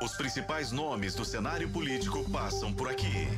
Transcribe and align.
Os 0.00 0.12
principais 0.12 0.72
nomes 0.72 1.14
do 1.14 1.26
cenário 1.26 1.68
político 1.68 2.24
passam 2.30 2.72
por 2.72 2.88
aqui. 2.88 3.28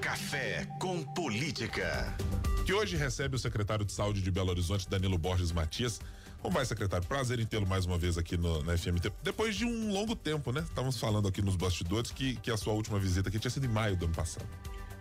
Café 0.00 0.64
com 0.80 1.02
Política. 1.02 2.14
Que 2.64 2.72
hoje 2.72 2.96
recebe 2.96 3.34
o 3.34 3.38
secretário 3.38 3.84
de 3.84 3.90
Saúde 3.90 4.22
de 4.22 4.30
Belo 4.30 4.50
Horizonte, 4.50 4.88
Danilo 4.88 5.18
Borges 5.18 5.50
Matias. 5.50 6.00
Como 6.40 6.54
vai, 6.54 6.64
secretário? 6.64 7.04
Prazer 7.04 7.40
em 7.40 7.46
tê-lo 7.46 7.66
mais 7.66 7.84
uma 7.84 7.98
vez 7.98 8.16
aqui 8.16 8.36
no, 8.36 8.62
na 8.62 8.78
FMT. 8.78 9.10
Depois 9.20 9.56
de 9.56 9.64
um 9.64 9.92
longo 9.92 10.14
tempo, 10.14 10.52
né? 10.52 10.60
Estávamos 10.60 11.00
falando 11.00 11.26
aqui 11.26 11.42
nos 11.42 11.56
bastidores 11.56 12.12
que, 12.12 12.36
que 12.36 12.52
a 12.52 12.56
sua 12.56 12.72
última 12.72 13.00
visita 13.00 13.28
aqui 13.28 13.40
tinha 13.40 13.50
sido 13.50 13.66
em 13.66 13.70
maio 13.70 13.96
do 13.96 14.04
ano 14.04 14.14
passado. 14.14 14.46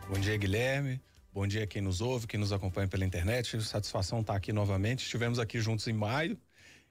Bom 0.09 0.19
dia, 0.19 0.35
Guilherme. 0.35 0.99
Bom 1.31 1.45
dia 1.45 1.67
quem 1.67 1.83
nos 1.83 2.01
ouve, 2.01 2.25
quem 2.25 2.39
nos 2.39 2.51
acompanha 2.51 2.87
pela 2.87 3.05
internet. 3.05 3.61
Satisfação 3.61 4.21
estar 4.21 4.35
aqui 4.35 4.51
novamente. 4.51 5.03
Estivemos 5.03 5.37
aqui 5.37 5.61
juntos 5.61 5.87
em 5.87 5.93
maio 5.93 6.35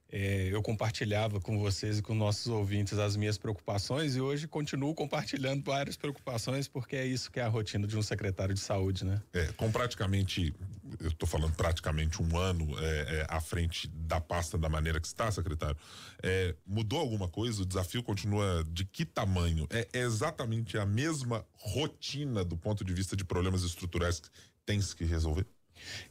é, 0.09 0.49
eu 0.53 0.63
compartilhava 0.63 1.41
com 1.41 1.59
vocês 1.59 1.99
e 1.99 2.03
com 2.03 2.15
nossos 2.15 2.47
ouvintes 2.47 2.99
as 2.99 3.17
minhas 3.17 3.37
preocupações 3.37 4.15
e 4.15 4.21
hoje 4.21 4.47
continuo 4.47 4.95
compartilhando 4.95 5.65
várias 5.65 5.97
preocupações 5.97 6.69
porque 6.69 6.95
é 6.95 7.05
isso 7.05 7.31
que 7.31 7.41
é 7.41 7.43
a 7.43 7.49
rotina 7.49 7.87
de 7.87 7.97
um 7.99 8.03
secretário 8.03 8.55
de 8.55 8.61
saúde, 8.61 9.05
né? 9.05 9.21
É, 9.33 9.47
com 9.53 9.71
praticamente, 9.71 10.55
eu 11.01 11.09
estou 11.09 11.29
falando 11.29 11.55
praticamente 11.55 12.23
um 12.23 12.39
ano 12.39 12.69
é, 12.79 12.85
é, 12.85 13.27
à 13.29 13.41
frente 13.41 13.89
da 13.89 14.21
pasta 14.21 14.57
da 14.57 14.69
maneira 14.69 15.01
que 15.01 15.07
está, 15.09 15.31
secretário, 15.33 15.77
é, 16.23 16.55
mudou 16.65 17.01
alguma 17.01 17.29
coisa? 17.29 17.63
O 17.63 17.67
desafio 17.67 18.03
continua 18.03 18.65
de 18.71 18.85
que 18.85 19.05
tamanho? 19.05 19.67
É, 19.71 19.89
exatamente 19.93 20.79
a 20.79 20.87
mesma 20.87 21.45
rotina 21.55 22.45
do 22.45 22.57
ponto 22.57 22.85
de 22.85 22.95
vista 22.95 23.17
de 23.17 23.25
problemas 23.25 23.65
estruturais 23.65 24.21
que 24.21 24.29
tem 24.65 24.81
que 24.81 25.05
resolver? 25.05 25.47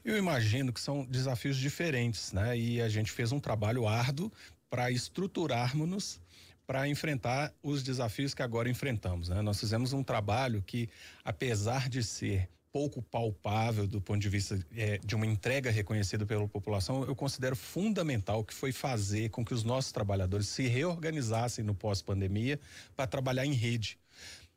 Eu 0.04 0.18
imagino 0.18 0.72
que 0.72 0.80
são 0.80 1.06
desafios 1.06 1.58
diferentes, 1.58 2.32
né? 2.32 2.58
E 2.58 2.82
a 2.82 2.90
gente 2.90 3.12
fez 3.12 3.32
um 3.32 3.40
trabalho 3.40 3.88
árduo 3.88 4.32
para 4.70 4.92
estruturarmos-nos 4.92 6.20
para 6.66 6.88
enfrentar 6.88 7.54
os 7.62 7.84
desafios 7.84 8.34
que 8.34 8.42
agora 8.42 8.70
enfrentamos. 8.70 9.30
Né? 9.30 9.42
Nós 9.42 9.60
fizemos 9.60 9.94
um 9.94 10.04
trabalho 10.04 10.64
que, 10.66 10.90
apesar 11.24 11.88
de 11.88 12.04
ser 12.04 12.50
pouco 12.72 13.02
palpável 13.02 13.88
do 13.88 14.02
ponto 14.02 14.20
de 14.20 14.28
vista 14.28 14.60
é, 14.76 14.98
de 14.98 15.16
uma 15.16 15.26
entrega 15.26 15.72
reconhecida 15.72 16.26
pela 16.26 16.46
população, 16.46 17.06
eu 17.06 17.16
considero 17.16 17.56
fundamental 17.56 18.44
que 18.44 18.54
foi 18.54 18.74
fazer 18.74 19.30
com 19.30 19.46
que 19.46 19.54
os 19.54 19.64
nossos 19.64 19.94
trabalhadores 19.94 20.48
se 20.50 20.68
reorganizassem 20.68 21.64
no 21.64 21.74
pós-pandemia 21.74 22.60
para 22.94 23.08
trabalhar 23.08 23.46
em 23.46 23.54
rede, 23.54 23.98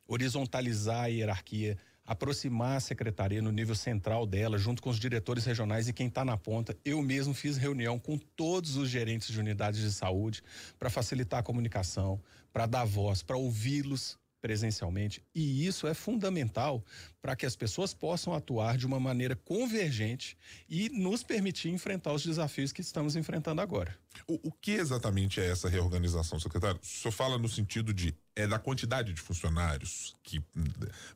horizontalizar 0.05 1.05
a 1.05 1.07
hierarquia, 1.07 1.77
aproximar 2.09 2.77
a 2.77 2.79
secretaria 2.79 3.39
no 3.39 3.51
nível 3.51 3.75
central 3.75 4.25
dela, 4.25 4.57
junto 4.57 4.81
com 4.81 4.89
os 4.89 4.99
diretores 4.99 5.45
regionais 5.45 5.87
e 5.87 5.93
quem 5.93 6.07
está 6.07 6.25
na 6.25 6.35
ponta. 6.35 6.75
Eu 6.83 7.03
mesmo 7.03 7.35
fiz 7.35 7.55
reunião 7.55 7.99
com 7.99 8.17
todos 8.17 8.77
os 8.77 8.89
gerentes 8.89 9.31
de 9.31 9.39
unidades 9.39 9.79
de 9.79 9.91
saúde 9.91 10.41
para 10.79 10.89
facilitar 10.89 11.41
a 11.41 11.43
comunicação, 11.43 12.19
para 12.51 12.65
dar 12.65 12.83
voz, 12.83 13.21
para 13.21 13.37
ouvi-los 13.37 14.17
presencialmente. 14.41 15.21
E 15.35 15.67
isso 15.67 15.85
é 15.85 15.93
fundamental 15.93 16.83
para 17.21 17.35
que 17.35 17.45
as 17.45 17.55
pessoas 17.55 17.93
possam 17.93 18.33
atuar 18.33 18.75
de 18.75 18.87
uma 18.87 18.99
maneira 18.99 19.35
convergente 19.35 20.35
e 20.67 20.89
nos 20.89 21.21
permitir 21.21 21.69
enfrentar 21.69 22.13
os 22.13 22.25
desafios 22.25 22.71
que 22.71 22.81
estamos 22.81 23.15
enfrentando 23.15 23.61
agora. 23.61 23.95
O, 24.27 24.47
o 24.47 24.51
que 24.51 24.71
exatamente 24.71 25.39
é 25.39 25.51
essa 25.51 25.69
reorganização, 25.69 26.39
secretário? 26.39 26.79
O 26.81 26.85
senhor 26.85 27.11
fala 27.11 27.37
no 27.37 27.49
sentido 27.49 27.93
de 27.93 28.15
é 28.39 28.47
da 28.47 28.57
quantidade 28.57 29.13
de 29.13 29.21
funcionários 29.21 30.15
que 30.23 30.39
hum, 30.55 30.63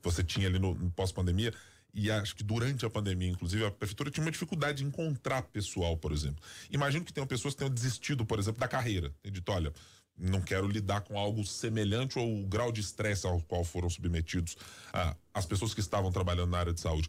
você 0.01 0.23
tinha 0.23 0.47
ali 0.47 0.59
no, 0.59 0.75
no 0.75 0.91
pós-pandemia 0.91 1.53
e 1.93 2.09
acho 2.09 2.35
que 2.35 2.43
durante 2.43 2.85
a 2.85 2.89
pandemia, 2.89 3.29
inclusive, 3.29 3.63
a 3.65 3.71
prefeitura 3.71 4.09
tinha 4.09 4.25
uma 4.25 4.31
dificuldade 4.31 4.79
de 4.79 4.83
encontrar 4.83 5.43
pessoal, 5.43 5.95
por 5.95 6.11
exemplo. 6.11 6.43
Imagino 6.71 7.05
que 7.05 7.13
tenham 7.13 7.27
pessoas 7.27 7.53
que 7.53 7.59
tenham 7.59 7.71
desistido, 7.71 8.25
por 8.25 8.39
exemplo, 8.39 8.59
da 8.59 8.67
carreira. 8.67 9.13
Tem 9.21 9.31
dito, 9.31 9.51
olha, 9.51 9.71
não 10.17 10.41
quero 10.41 10.67
lidar 10.67 11.01
com 11.01 11.17
algo 11.17 11.45
semelhante 11.45 12.17
ao 12.17 12.27
grau 12.47 12.71
de 12.71 12.81
estresse 12.81 13.27
ao 13.27 13.39
qual 13.41 13.63
foram 13.63 13.89
submetidos 13.89 14.57
ah, 14.91 15.15
as 15.33 15.45
pessoas 15.45 15.73
que 15.73 15.81
estavam 15.81 16.11
trabalhando 16.11 16.49
na 16.49 16.57
área 16.57 16.73
de 16.73 16.81
saúde. 16.81 17.07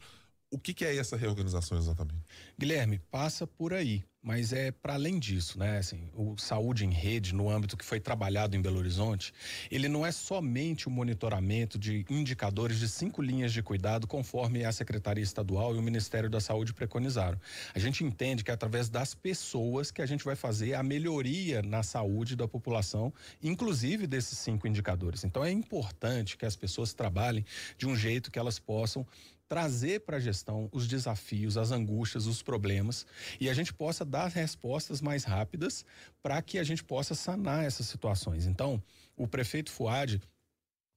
O 0.54 0.58
que, 0.58 0.72
que 0.72 0.84
é 0.84 0.96
essa 0.96 1.16
reorganização 1.16 1.76
exatamente? 1.76 2.24
Guilherme, 2.56 3.00
passa 3.10 3.44
por 3.44 3.74
aí 3.74 4.04
mas 4.24 4.54
é 4.54 4.70
para 4.70 4.94
além 4.94 5.18
disso, 5.18 5.58
né? 5.58 5.76
Assim, 5.76 6.08
o 6.14 6.34
saúde 6.38 6.86
em 6.86 6.90
rede, 6.90 7.34
no 7.34 7.50
âmbito 7.50 7.76
que 7.76 7.84
foi 7.84 8.00
trabalhado 8.00 8.56
em 8.56 8.62
Belo 8.62 8.78
Horizonte, 8.78 9.34
ele 9.70 9.86
não 9.86 10.04
é 10.04 10.10
somente 10.10 10.88
o 10.88 10.90
monitoramento 10.90 11.78
de 11.78 12.06
indicadores 12.08 12.78
de 12.78 12.88
cinco 12.88 13.20
linhas 13.20 13.52
de 13.52 13.62
cuidado, 13.62 14.06
conforme 14.06 14.64
a 14.64 14.72
Secretaria 14.72 15.22
Estadual 15.22 15.76
e 15.76 15.78
o 15.78 15.82
Ministério 15.82 16.30
da 16.30 16.40
Saúde 16.40 16.72
preconizaram. 16.72 17.38
A 17.74 17.78
gente 17.78 18.02
entende 18.02 18.42
que 18.42 18.50
é 18.50 18.54
através 18.54 18.88
das 18.88 19.14
pessoas 19.14 19.90
que 19.90 20.00
a 20.00 20.06
gente 20.06 20.24
vai 20.24 20.34
fazer 20.34 20.72
a 20.72 20.82
melhoria 20.82 21.60
na 21.60 21.82
saúde 21.82 22.34
da 22.34 22.48
população, 22.48 23.12
inclusive 23.42 24.06
desses 24.06 24.38
cinco 24.38 24.66
indicadores. 24.66 25.22
Então 25.24 25.44
é 25.44 25.50
importante 25.50 26.38
que 26.38 26.46
as 26.46 26.56
pessoas 26.56 26.94
trabalhem 26.94 27.44
de 27.76 27.86
um 27.86 27.94
jeito 27.94 28.30
que 28.30 28.38
elas 28.38 28.58
possam 28.58 29.06
trazer 29.48 30.00
para 30.00 30.16
a 30.16 30.20
gestão 30.20 30.68
os 30.72 30.86
desafios, 30.88 31.56
as 31.56 31.70
angústias, 31.70 32.26
os 32.26 32.42
problemas 32.42 33.06
e 33.40 33.48
a 33.48 33.54
gente 33.54 33.72
possa 33.72 34.04
dar 34.04 34.28
respostas 34.28 35.00
mais 35.00 35.24
rápidas 35.24 35.84
para 36.22 36.40
que 36.42 36.58
a 36.58 36.64
gente 36.64 36.82
possa 36.82 37.14
sanar 37.14 37.64
essas 37.64 37.86
situações. 37.86 38.46
Então, 38.46 38.82
o 39.16 39.26
prefeito 39.26 39.70
Fuad 39.70 40.20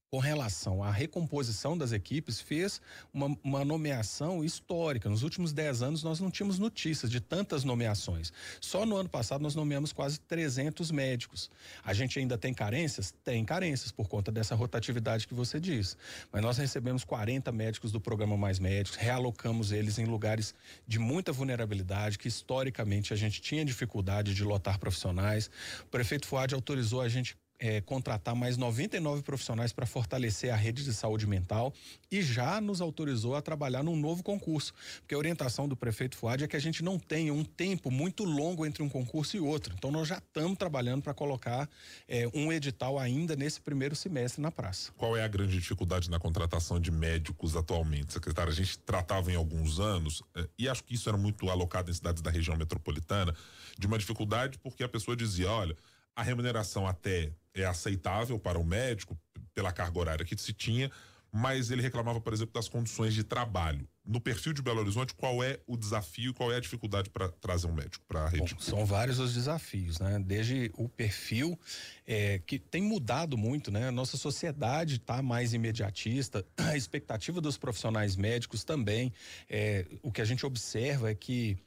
com 0.09 0.19
relação 0.19 0.81
à 0.81 0.89
recomposição 0.89 1.77
das 1.77 1.91
equipes, 1.91 2.39
fez 2.39 2.79
uma, 3.13 3.37
uma, 3.43 3.65
nomeação 3.65 4.43
histórica. 4.43 5.09
Nos 5.09 5.21
últimos 5.21 5.51
10 5.51 5.81
anos, 5.81 6.03
nós 6.03 6.19
não 6.21 6.31
tínhamos 6.31 6.57
notícias 6.57 7.11
de 7.11 7.19
tantas 7.19 7.65
nomeações. 7.65 8.31
Só 8.61 8.85
no 8.85 8.95
ano 8.95 9.09
passado, 9.09 9.41
nós 9.41 9.53
nomeamos 9.53 9.91
quase 9.91 10.19
300 10.21 10.91
médicos. 10.91 11.49
A 11.83 11.93
gente 11.93 12.17
ainda 12.19 12.37
tem 12.37 12.53
carências? 12.53 13.13
Tem 13.23 13.43
carências, 13.43 13.91
por 13.91 14.07
conta 14.07 14.31
dessa 14.31 14.55
rotatividade 14.55 15.27
que 15.27 15.33
você 15.33 15.59
diz. 15.59 15.97
Mas 16.31 16.41
nós 16.41 16.57
recebemos 16.57 17.03
40 17.03 17.51
médicos 17.51 17.91
do 17.91 17.99
programa 17.99 18.37
Mais 18.37 18.59
Médicos, 18.59 18.97
realocamos 18.97 19.73
eles 19.73 19.99
em 19.99 20.05
lugares 20.05 20.55
de 20.87 20.99
muita 20.99 21.33
vulnerabilidade, 21.33 22.17
que 22.17 22.29
historicamente 22.29 23.13
a 23.13 23.17
gente 23.17 23.41
tinha 23.41 23.65
dificuldade 23.65 24.33
de 24.33 24.43
lotar 24.43 24.79
profissionais. 24.79 25.49
O 25.81 25.87
prefeito 25.87 26.27
Fuad 26.27 26.53
autorizou 26.55 27.01
a 27.01 27.09
gente 27.09 27.35
é, 27.59 27.81
contratar 27.81 28.35
mais 28.35 28.57
99 28.57 29.23
profissionais 29.23 29.73
para 29.73 29.85
fortalecer 29.85 30.53
a 30.53 30.55
rede 30.55 30.83
de 30.83 30.93
saúde 30.93 31.25
mental 31.25 31.73
e 32.11 32.21
já 32.21 32.61
nos 32.61 32.81
autorizou 32.81 33.35
a 33.35 33.41
trabalhar 33.41 33.83
num 33.83 33.95
novo 33.95 34.23
concurso. 34.23 34.73
Porque 34.99 35.15
a 35.15 35.17
orientação 35.17 35.67
do 35.67 35.75
prefeito 35.75 36.17
Fuad 36.17 36.43
é 36.43 36.47
que 36.47 36.55
a 36.55 36.59
gente 36.59 36.83
não 36.83 36.99
tenha 36.99 37.33
um 37.33 37.43
tempo 37.43 37.89
muito 37.89 38.23
longo 38.23 38.65
entre 38.65 38.83
um 38.83 38.89
concurso 38.89 39.35
e 39.37 39.39
outro. 39.39 39.73
Então 39.77 39.91
nós 39.91 40.07
já 40.07 40.17
estamos 40.17 40.57
trabalhando 40.57 41.01
para 41.01 41.13
colocar 41.13 41.69
é, 42.07 42.29
um 42.33 42.51
edital 42.51 42.99
ainda 42.99 43.35
nesse 43.35 43.59
primeiro 43.59 43.95
semestre 43.95 44.41
na 44.41 44.51
praça. 44.51 44.91
Qual 44.97 45.17
é 45.17 45.23
a 45.23 45.27
grande 45.27 45.57
dificuldade 45.57 46.09
na 46.09 46.19
contratação 46.19 46.79
de 46.79 46.91
médicos 46.91 47.55
atualmente, 47.55 48.13
secretário? 48.13 48.51
A 48.51 48.55
gente 48.55 48.77
tratava 48.79 49.31
em 49.31 49.35
alguns 49.35 49.79
anos, 49.79 50.21
é, 50.35 50.47
e 50.57 50.69
acho 50.69 50.83
que 50.83 50.93
isso 50.93 51.09
era 51.09 51.17
muito 51.17 51.49
alocado 51.49 51.89
em 51.89 51.93
cidades 51.93 52.21
da 52.21 52.29
região 52.29 52.55
metropolitana, 52.55 53.33
de 53.77 53.87
uma 53.87 53.97
dificuldade 53.97 54.57
porque 54.59 54.83
a 54.83 54.89
pessoa 54.89 55.15
dizia, 55.15 55.49
olha, 55.49 55.75
a 56.17 56.23
remuneração 56.23 56.87
até 56.87 57.31
é 57.53 57.63
aceitável 57.63 58.39
para 58.39 58.57
o 58.57 58.63
médico 58.63 59.15
pela 59.53 59.71
carga 59.71 59.99
horária 59.99 60.25
que 60.25 60.35
se 60.35 60.51
tinha, 60.51 60.91
mas 61.31 61.69
ele 61.69 61.81
reclamava, 61.81 62.19
por 62.19 62.33
exemplo, 62.33 62.53
das 62.53 62.67
condições 62.67 63.13
de 63.13 63.23
trabalho. 63.23 63.87
No 64.03 64.19
perfil 64.19 64.53
de 64.53 64.61
Belo 64.61 64.79
Horizonte, 64.79 65.13
qual 65.13 65.43
é 65.43 65.59
o 65.67 65.77
desafio, 65.77 66.33
qual 66.33 66.51
é 66.51 66.55
a 66.55 66.59
dificuldade 66.59 67.09
para 67.11 67.29
trazer 67.29 67.67
um 67.67 67.73
médico 67.73 68.03
para 68.07 68.21
a 68.21 68.29
rede? 68.29 68.55
Bom, 68.55 68.61
são 68.61 68.85
vários 68.85 69.19
os 69.19 69.35
desafios, 69.35 69.99
né? 69.99 70.17
Desde 70.25 70.71
o 70.75 70.89
perfil 70.89 71.59
é, 72.05 72.39
que 72.39 72.57
tem 72.57 72.81
mudado 72.81 73.37
muito, 73.37 73.69
né? 73.69 73.89
A 73.89 73.91
nossa 73.91 74.17
sociedade 74.17 74.95
está 74.95 75.21
mais 75.21 75.53
imediatista, 75.53 76.43
a 76.57 76.75
expectativa 76.75 77.39
dos 77.39 77.57
profissionais 77.57 78.15
médicos 78.15 78.63
também. 78.63 79.13
É, 79.47 79.85
o 80.01 80.11
que 80.11 80.21
a 80.21 80.25
gente 80.25 80.45
observa 80.45 81.11
é 81.11 81.15
que 81.15 81.57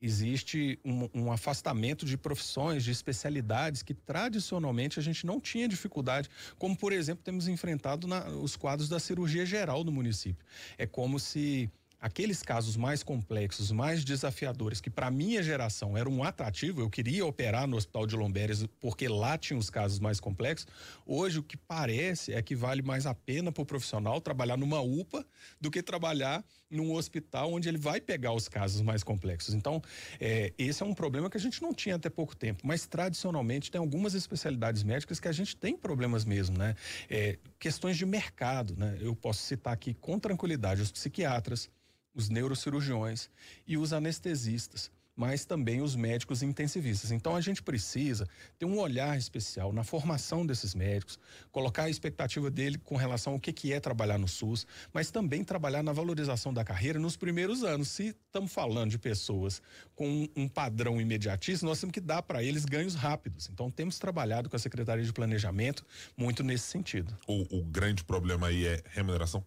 existe 0.00 0.78
um, 0.84 1.08
um, 1.14 1.32
afastamento 1.32 2.06
de 2.06 2.16
profissões, 2.16 2.82
de 2.82 2.90
especialidades 2.90 3.82
que 3.82 3.92
tradicionalmente 3.92 4.98
a 4.98 5.02
gente 5.02 5.26
não 5.26 5.40
tinha 5.40 5.68
dificuldade, 5.68 6.28
como 6.58 6.76
por 6.76 6.92
exemplo 6.92 7.22
temos 7.22 7.48
enfrentado 7.48 8.06
na, 8.06 8.28
os 8.28 8.56
quadros 8.56 8.88
da 8.88 8.98
cirurgia 8.98 9.44
geral 9.44 9.84
no 9.84 9.92
município. 9.92 10.44
É 10.78 10.86
como 10.86 11.18
se 11.18 11.70
aqueles 12.00 12.42
casos 12.42 12.76
mais 12.76 13.02
complexos, 13.02 13.70
mais 13.70 14.02
desafiadores, 14.02 14.80
que 14.80 14.88
para 14.88 15.10
minha 15.10 15.42
geração 15.42 15.96
eram 15.96 16.10
um 16.12 16.24
atrativo, 16.24 16.80
eu 16.80 16.88
queria 16.88 17.26
operar 17.26 17.66
no 17.66 17.76
Hospital 17.76 18.06
de 18.06 18.16
Lomberes 18.16 18.66
porque 18.80 19.06
lá 19.06 19.36
tinha 19.36 19.58
os 19.58 19.68
casos 19.68 19.98
mais 19.98 20.18
complexos. 20.18 20.66
Hoje 21.04 21.38
o 21.38 21.42
que 21.42 21.58
parece 21.58 22.32
é 22.32 22.40
que 22.40 22.56
vale 22.56 22.80
mais 22.80 23.04
a 23.04 23.14
pena 23.14 23.52
para 23.52 23.62
o 23.62 23.66
profissional 23.66 24.20
trabalhar 24.20 24.56
numa 24.56 24.80
UPA 24.80 25.26
do 25.60 25.70
que 25.70 25.82
trabalhar 25.82 26.42
num 26.70 26.92
hospital 26.94 27.52
onde 27.52 27.68
ele 27.68 27.78
vai 27.78 28.00
pegar 28.00 28.32
os 28.32 28.48
casos 28.48 28.80
mais 28.80 29.02
complexos. 29.02 29.54
Então, 29.54 29.82
é, 30.20 30.52
esse 30.56 30.82
é 30.82 30.86
um 30.86 30.94
problema 30.94 31.28
que 31.28 31.36
a 31.36 31.40
gente 31.40 31.60
não 31.60 31.74
tinha 31.74 31.96
até 31.96 32.08
pouco 32.08 32.36
tempo, 32.36 32.62
mas 32.64 32.86
tradicionalmente 32.86 33.70
tem 33.70 33.78
algumas 33.78 34.14
especialidades 34.14 34.82
médicas 34.82 35.18
que 35.18 35.28
a 35.28 35.32
gente 35.32 35.56
tem 35.56 35.76
problemas 35.76 36.24
mesmo, 36.24 36.56
né? 36.56 36.74
É, 37.08 37.38
questões 37.58 37.96
de 37.96 38.06
mercado, 38.06 38.76
né? 38.76 38.96
Eu 39.00 39.14
posso 39.16 39.42
citar 39.42 39.72
aqui 39.72 39.94
com 39.94 40.18
tranquilidade 40.18 40.80
os 40.80 40.92
psiquiatras, 40.92 41.68
os 42.14 42.28
neurocirurgiões 42.28 43.28
e 43.66 43.76
os 43.76 43.92
anestesistas. 43.92 44.90
Mas 45.20 45.44
também 45.44 45.82
os 45.82 45.94
médicos 45.94 46.42
intensivistas. 46.42 47.10
Então 47.10 47.36
a 47.36 47.42
gente 47.42 47.62
precisa 47.62 48.26
ter 48.58 48.64
um 48.64 48.78
olhar 48.78 49.18
especial 49.18 49.70
na 49.70 49.84
formação 49.84 50.46
desses 50.46 50.74
médicos, 50.74 51.18
colocar 51.52 51.82
a 51.82 51.90
expectativa 51.90 52.50
dele 52.50 52.78
com 52.78 52.96
relação 52.96 53.34
ao 53.34 53.38
que, 53.38 53.52
que 53.52 53.70
é 53.70 53.78
trabalhar 53.78 54.16
no 54.16 54.26
SUS, 54.26 54.66
mas 54.94 55.10
também 55.10 55.44
trabalhar 55.44 55.82
na 55.82 55.92
valorização 55.92 56.54
da 56.54 56.64
carreira 56.64 56.98
nos 56.98 57.18
primeiros 57.18 57.62
anos. 57.62 57.88
Se 57.88 58.16
estamos 58.26 58.50
falando 58.50 58.92
de 58.92 58.98
pessoas 58.98 59.60
com 59.94 60.26
um 60.34 60.48
padrão 60.48 60.98
imediatista, 60.98 61.66
nós 61.66 61.78
temos 61.78 61.92
que 61.92 62.00
dar 62.00 62.22
para 62.22 62.42
eles 62.42 62.64
ganhos 62.64 62.94
rápidos. 62.94 63.50
Então 63.52 63.70
temos 63.70 63.98
trabalhado 63.98 64.48
com 64.48 64.56
a 64.56 64.58
Secretaria 64.58 65.04
de 65.04 65.12
Planejamento 65.12 65.84
muito 66.16 66.42
nesse 66.42 66.64
sentido. 66.64 67.14
O, 67.26 67.58
o 67.58 67.62
grande 67.62 68.02
problema 68.04 68.46
aí 68.46 68.64
é 68.64 68.82
remuneração? 68.86 69.44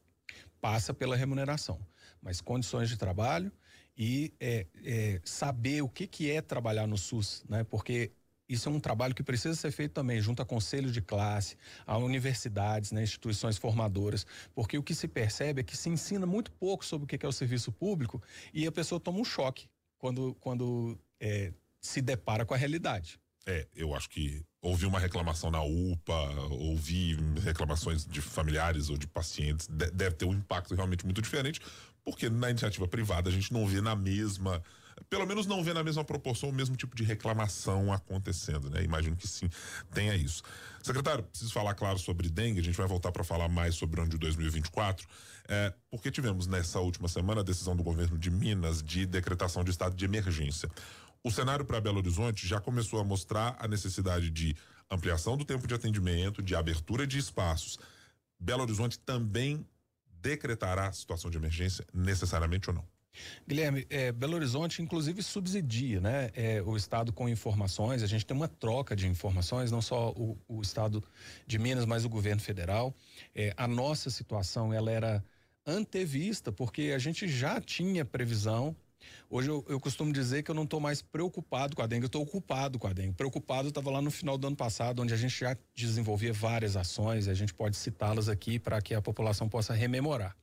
Passa 0.62 0.94
pela 0.94 1.16
remuneração, 1.16 1.80
mas 2.22 2.40
condições 2.42 2.90
de 2.90 2.96
trabalho 2.96 3.52
e 3.98 4.34
é, 4.40 4.66
saber 5.34 5.82
o 5.82 5.90
que, 5.90 6.08
que 6.08 6.32
é 6.32 6.42
trabalhar 6.42 6.88
no 6.88 6.98
SUS, 6.98 7.44
né? 7.50 7.64
Porque 7.64 8.12
isso 8.48 8.70
é 8.70 8.72
um 8.72 8.80
trabalho 8.80 9.16
que 9.16 9.24
precisa 9.24 9.56
ser 9.56 9.72
feito 9.72 9.94
também 9.94 10.22
junto 10.22 10.42
a 10.42 10.46
conselho 10.46 10.92
de 10.92 11.02
classe, 11.02 11.58
a 11.86 11.98
universidades, 11.98 12.92
né, 12.92 13.02
instituições 13.02 13.58
formadoras, 13.58 14.26
porque 14.54 14.78
o 14.78 14.84
que 14.84 14.94
se 14.94 15.08
percebe 15.08 15.62
é 15.62 15.64
que 15.64 15.78
se 15.78 15.90
ensina 15.90 16.26
muito 16.26 16.52
pouco 16.52 16.86
sobre 16.86 17.06
o 17.06 17.08
que 17.08 17.26
é 17.26 17.30
o 17.30 17.32
serviço 17.32 17.72
público 17.72 18.22
e 18.54 18.68
a 18.68 18.72
pessoa 18.72 19.00
toma 19.00 19.20
um 19.20 19.26
choque 19.26 19.68
quando, 19.98 20.36
quando 20.40 21.00
é, 21.20 21.54
se 21.80 22.02
depara 22.02 22.46
com 22.46 22.54
a 22.54 22.58
realidade. 22.58 23.20
É, 23.46 23.68
eu 23.76 23.94
acho 23.96 24.10
que 24.10 24.46
ouvi 24.62 24.86
uma 24.86 25.00
reclamação 25.00 25.50
na 25.50 25.62
UPA, 25.62 26.14
ouvi 26.52 27.18
reclamações 27.42 28.06
de 28.06 28.22
familiares 28.22 28.90
ou 28.90 28.98
de 28.98 29.08
pacientes, 29.08 29.68
deve 29.68 30.16
ter 30.16 30.26
um 30.26 30.34
impacto 30.34 30.76
realmente 30.76 31.06
muito 31.06 31.22
diferente, 31.22 31.60
porque 32.04 32.30
na 32.30 32.50
iniciativa 32.50 32.88
privada 32.88 33.30
a 33.30 33.34
gente 33.34 33.52
não 33.52 33.66
vê 33.66 33.82
na 33.82 33.96
mesma, 33.96 34.62
pelo 35.10 35.26
menos 35.26 35.46
não 35.46 35.64
vê 35.64 35.74
na 35.74 35.84
mesma 35.84 36.04
proporção 36.04 36.50
o 36.50 36.54
mesmo 36.54 36.76
tipo 36.76 36.96
de 36.96 37.04
reclamação 37.04 37.92
acontecendo, 37.92 38.70
né? 38.70 38.84
Imagino 38.84 39.16
que 39.16 39.28
sim, 39.28 39.50
tenha 39.94 40.16
isso. 40.16 40.44
Secretário, 40.82 41.24
preciso 41.24 41.54
falar 41.54 41.74
claro 41.76 41.98
sobre 41.98 42.30
dengue, 42.30 42.60
a 42.60 42.64
gente 42.64 42.78
vai 42.78 42.88
voltar 42.88 43.12
para 43.12 43.24
falar 43.24 43.48
mais 43.48 43.76
sobre 43.76 44.00
o 44.00 44.04
ano 44.04 44.12
de 44.12 44.18
2024, 44.18 45.08
é, 45.48 45.74
porque 45.90 46.12
tivemos 46.12 46.48
nessa 46.48 46.80
última 46.80 47.08
semana 47.08 47.42
a 47.42 47.44
decisão 47.44 47.76
do 47.76 47.84
governo 47.84 48.18
de 48.18 48.30
Minas 48.30 48.82
de 48.82 49.06
decretação 49.06 49.64
de 49.64 49.72
estado 49.72 49.96
de 49.96 50.06
emergência. 50.06 50.70
O 51.24 51.32
cenário 51.32 51.64
para 51.64 51.80
Belo 51.80 52.00
Horizonte 52.00 52.46
já 52.46 52.60
começou 52.60 53.00
a 53.00 53.04
mostrar 53.04 53.56
a 53.60 53.68
necessidade 53.68 54.30
de 54.30 54.56
ampliação 54.92 55.38
do 55.38 55.46
tempo 55.46 55.68
de 55.68 55.74
atendimento, 55.74 56.44
de 56.44 56.56
abertura 56.56 57.08
de 57.08 57.18
espaços. 57.18 57.80
Belo 58.40 58.64
Horizonte 58.64 59.00
também 59.00 59.66
decretará 60.22 60.92
situação 60.92 61.32
de 61.32 61.38
emergência 61.38 61.86
necessariamente 61.94 62.70
ou 62.70 62.76
não? 62.76 62.93
Guilherme, 63.48 63.86
é, 63.90 64.12
Belo 64.12 64.36
Horizonte 64.36 64.82
inclusive 64.82 65.22
subsidia, 65.22 66.02
né, 66.02 66.32
é, 66.34 66.62
o 66.62 66.76
estado 66.76 67.14
com 67.14 67.30
informações. 67.30 68.04
A 68.04 68.08
gente 68.08 68.26
tem 68.26 68.36
uma 68.36 68.48
troca 68.48 68.96
de 68.96 69.08
informações, 69.08 69.72
não 69.72 69.82
só 69.82 70.12
o, 70.12 70.38
o 70.48 70.62
estado 70.62 71.04
de 71.46 71.60
Minas, 71.60 71.86
mas 71.86 72.06
o 72.06 72.10
governo 72.10 72.42
federal. 72.42 72.94
É, 73.36 73.54
a 73.56 73.68
nossa 73.68 74.10
situação 74.10 74.74
ela 74.74 74.92
era 74.92 75.24
antevista 75.66 76.52
porque 76.52 76.92
a 76.96 77.00
gente 77.00 77.28
já 77.28 77.62
tinha 77.62 78.04
previsão 78.04 78.76
Hoje 79.30 79.50
eu, 79.50 79.66
eu, 79.68 79.80
costumo 79.80 80.14
dizer 80.14 80.44
que 80.44 80.52
eu 80.52 80.56
não 80.56 80.64
estou 80.64 80.80
mais 80.80 81.02
preocupado 81.02 81.76
com 81.76 81.82
a 81.82 81.88
dengue, 81.88 82.04
eu 82.04 82.08
estou 82.08 82.22
ocupado 82.22 82.78
com 82.78 82.88
a 82.88 82.94
dengue. 82.94 83.14
Preocupado 83.14 83.68
estava 83.68 83.90
lá 83.90 84.02
no 84.02 84.12
final 84.12 84.38
do 84.38 84.48
ano 84.48 84.56
passado, 84.56 85.02
onde 85.02 85.14
a 85.14 85.18
gente 85.18 85.40
já 85.40 85.58
desenvolvia 85.76 86.32
várias 86.32 86.76
ações, 86.76 87.28
e 87.28 87.30
a 87.30 87.34
gente 87.34 87.54
pode 87.54 87.76
citá-las 87.76 88.30
aqui 88.30 88.60
para 88.60 88.82
que 88.82 88.94
a 88.94 89.02
população 89.02 89.50
possa 89.50 89.74
rememorar. 89.74 90.36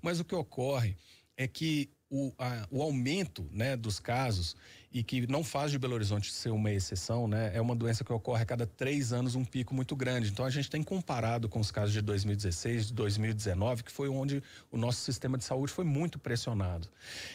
Mas 0.00 0.20
o 0.20 0.24
que 0.24 0.34
ocorre 0.34 0.96
é 1.36 1.46
que 1.46 1.90
o, 2.10 2.32
a, 2.38 2.66
o 2.70 2.82
aumento 2.82 3.48
né, 3.52 3.76
dos 3.76 3.98
casos 3.98 4.56
e 4.92 5.02
que 5.02 5.26
não 5.26 5.44
faz 5.44 5.70
de 5.70 5.78
Belo 5.78 5.94
Horizonte 5.94 6.32
ser 6.32 6.50
uma 6.50 6.70
exceção, 6.70 7.26
né, 7.28 7.50
é 7.54 7.60
uma 7.60 7.74
doença 7.74 8.04
que 8.04 8.12
ocorre 8.12 8.42
a 8.42 8.46
cada 8.46 8.66
três 8.66 9.12
anos 9.12 9.34
um 9.34 9.44
pico 9.44 9.74
muito 9.74 9.94
grande. 9.94 10.30
Então 10.30 10.44
a 10.44 10.50
gente 10.50 10.70
tem 10.70 10.82
comparado 10.82 11.48
com 11.48 11.60
os 11.60 11.70
casos 11.70 11.92
de 11.92 12.00
2016, 12.00 12.88
de 12.88 12.94
2019, 12.94 13.82
que 13.82 13.92
foi 13.92 14.08
onde 14.08 14.42
o 14.70 14.76
nosso 14.76 15.00
sistema 15.00 15.36
de 15.36 15.44
saúde 15.44 15.72
foi 15.72 15.84
muito 15.84 16.18
pressionado. 16.18 16.88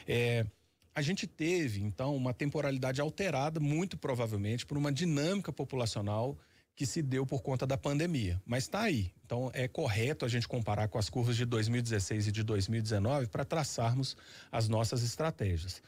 É, 0.07 0.45
a 0.93 1.01
gente 1.01 1.25
teve, 1.25 1.81
então, 1.81 2.15
uma 2.15 2.33
temporalidade 2.33 2.99
alterada, 2.99 3.59
muito 3.59 3.97
provavelmente, 3.97 4.65
por 4.65 4.77
uma 4.77 4.91
dinâmica 4.91 5.51
populacional 5.51 6.37
que 6.81 6.87
se 6.87 7.03
deu 7.03 7.27
por 7.27 7.43
conta 7.43 7.67
da 7.67 7.77
pandemia. 7.77 8.41
Mas 8.43 8.63
está 8.63 8.81
aí. 8.81 9.11
Então, 9.23 9.51
é 9.53 9.67
correto 9.67 10.25
a 10.25 10.27
gente 10.27 10.47
comparar 10.47 10.87
com 10.87 10.97
as 10.97 11.11
curvas 11.11 11.37
de 11.37 11.45
2016 11.45 12.25
e 12.25 12.31
de 12.31 12.41
2019 12.41 13.27
para 13.27 13.45
traçarmos 13.45 14.17
as 14.51 14.67
nossas 14.67 15.03
estratégias. 15.03 15.83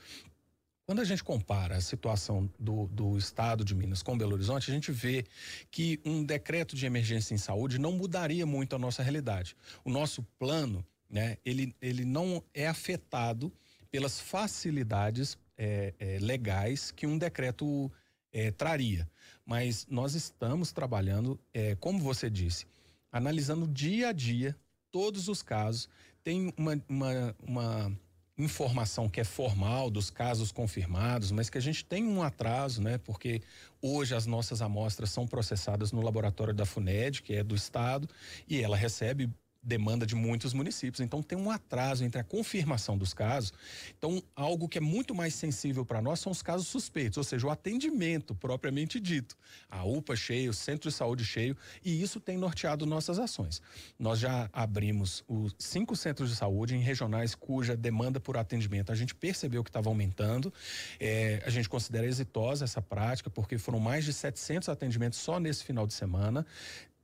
Quando 0.86 1.02
a 1.02 1.04
gente 1.04 1.24
compara 1.24 1.78
a 1.78 1.82
situação 1.82 2.48
do, 2.60 2.86
do 2.90 3.18
estado 3.18 3.66
de 3.66 3.74
Minas 3.74 4.04
com 4.04 4.16
Belo 4.16 4.34
Horizonte, 4.34 4.70
a 4.70 4.74
gente 4.76 4.92
vê 4.92 5.26
que 5.72 6.00
um 6.06 6.24
decreto 6.24 6.76
de 6.76 6.86
emergência 6.86 7.34
em 7.34 7.40
saúde 7.40 7.80
não 7.80 7.94
mudaria 7.94 8.46
muito 8.46 8.76
a 8.76 8.80
nossa 8.80 9.02
realidade. 9.02 9.58
O 9.84 9.90
nosso 9.90 10.22
plano, 10.38 10.86
né, 11.10 11.40
ele, 11.44 11.76
ele 11.82 12.06
não 12.06 12.44
é 12.54 12.68
afetado 12.68 13.52
pelas 13.90 14.20
facilidades 14.20 15.40
é, 15.58 15.96
é, 15.98 16.20
legais 16.20 16.92
que 16.92 17.08
um 17.08 17.18
decreto 17.18 17.92
é, 18.34 18.52
traria. 18.52 19.08
Mas 19.46 19.86
nós 19.90 20.16
estamos 20.16 20.72
trabalhando, 20.72 21.40
é, 21.54 21.76
como 21.76 22.00
você 22.00 22.30
disse, 22.30 22.66
analisando 23.12 23.68
dia 23.68 24.10
a 24.10 24.12
dia 24.12 24.56
todos 24.92 25.28
os 25.28 25.42
casos. 25.42 25.88
Tem 26.24 26.54
uma, 26.58 26.82
uma, 26.90 27.36
uma 27.42 28.00
informação 28.38 29.08
que 29.08 29.20
é 29.20 29.24
formal 29.24 29.92
dos 29.92 30.10
casos 30.10 30.52
confirmados, 30.52 31.32
mas 31.32 31.50
que 31.50 31.58
a 31.58 31.62
gente 31.62 31.86
tem 31.86 32.06
um 32.06 32.24
atraso, 32.24 32.82
né? 32.82 32.98
Porque 32.98 33.42
hoje 33.82 34.16
as 34.16 34.26
nossas 34.26 34.62
amostras 34.62 35.12
são 35.12 35.28
processadas 35.28 35.92
no 35.92 36.02
laboratório 36.02 36.54
da 36.54 36.66
FUNED, 36.66 37.22
que 37.22 37.34
é 37.34 37.44
do 37.44 37.56
estado, 37.56 38.10
e 38.48 38.62
ela 38.62 38.76
recebe 38.76 39.30
demanda 39.64 40.06
de 40.06 40.16
muitos 40.16 40.54
municípios. 40.54 41.00
Então 41.00 41.24
tem 41.24 41.38
um 41.38 41.50
atraso 41.50 42.04
entre 42.04 42.20
a 42.20 42.24
confirmação 42.24 42.98
dos 42.98 43.14
casos. 43.14 43.54
Então, 43.98 44.22
algo 44.36 44.68
que 44.68 44.78
é 44.78 44.82
muito 44.82 45.16
mais 45.16 45.34
sensível 45.34 45.86
para 45.86 46.02
nós 46.02 46.20
são 46.20 46.32
os 46.32 46.42
casos 46.42 46.68
suspeitos, 46.68 47.18
ou 47.18 47.24
seja, 47.24 47.48
o 47.48 47.50
atendimento 47.50 48.36
propriamente 48.36 49.00
dito. 49.00 49.38
A 49.70 49.84
UPA 49.84 50.16
cheio, 50.16 50.52
o 50.52 50.54
centro 50.54 50.90
de 50.90 50.96
saúde 50.96 51.24
cheio, 51.24 51.56
e 51.84 52.02
isso 52.02 52.20
tem 52.20 52.38
norteado 52.38 52.86
nossas 52.86 53.20
ações. 53.20 53.62
Nós 53.98 54.20
já 54.20 54.50
abrimos 54.52 55.24
os 55.28 55.56
cinco 55.58 55.96
centros 55.96 56.30
de 56.30 56.36
saúde 56.36 56.76
em 56.76 56.80
regionais 56.80 57.36
cuja 57.36 57.76
demanda 57.76 58.20
por 58.20 58.38
atendimento 58.38 58.74
a 58.92 58.96
gente 58.96 59.14
percebeu 59.14 59.64
que 59.64 59.70
estava 59.70 59.90
aumentando. 59.90 60.54
É, 61.00 61.42
a 61.46 61.50
gente 61.50 61.70
considera 61.70 62.06
exitosa 62.06 62.66
essa 62.66 62.82
prática, 62.82 63.30
porque 63.30 63.58
foram 63.58 63.80
mais 63.80 64.06
de 64.06 64.14
700 64.14 64.70
atendimentos 64.70 65.20
só 65.20 65.40
nesse 65.40 65.64
final 65.64 65.86
de 65.86 65.94
semana 65.94 66.46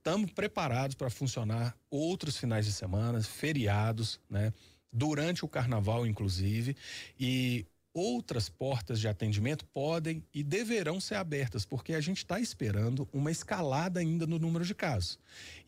estamos 0.00 0.32
preparados 0.32 0.96
para 0.96 1.10
funcionar 1.10 1.76
outros 1.90 2.36
finais 2.36 2.64
de 2.64 2.72
semana, 2.72 3.22
feriados, 3.22 4.18
né? 4.28 4.52
Durante 4.92 5.44
o 5.44 5.48
carnaval, 5.48 6.06
inclusive, 6.06 6.74
e 7.18 7.64
outras 7.92 8.48
portas 8.48 8.98
de 8.98 9.06
atendimento 9.06 9.64
podem 9.66 10.24
e 10.32 10.42
deverão 10.42 10.98
ser 11.00 11.16
abertas, 11.16 11.64
porque 11.64 11.92
a 11.92 12.00
gente 12.00 12.18
está 12.18 12.40
esperando 12.40 13.08
uma 13.12 13.30
escalada 13.30 14.00
ainda 14.00 14.26
no 14.26 14.38
número 14.38 14.64
de 14.64 14.74
casos. 14.74 15.18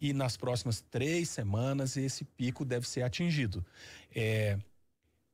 E 0.00 0.12
nas 0.12 0.36
próximas 0.36 0.80
três 0.80 1.28
semanas 1.28 1.96
esse 1.96 2.24
pico 2.24 2.64
deve 2.64 2.88
ser 2.88 3.02
atingido. 3.02 3.64
É, 4.14 4.58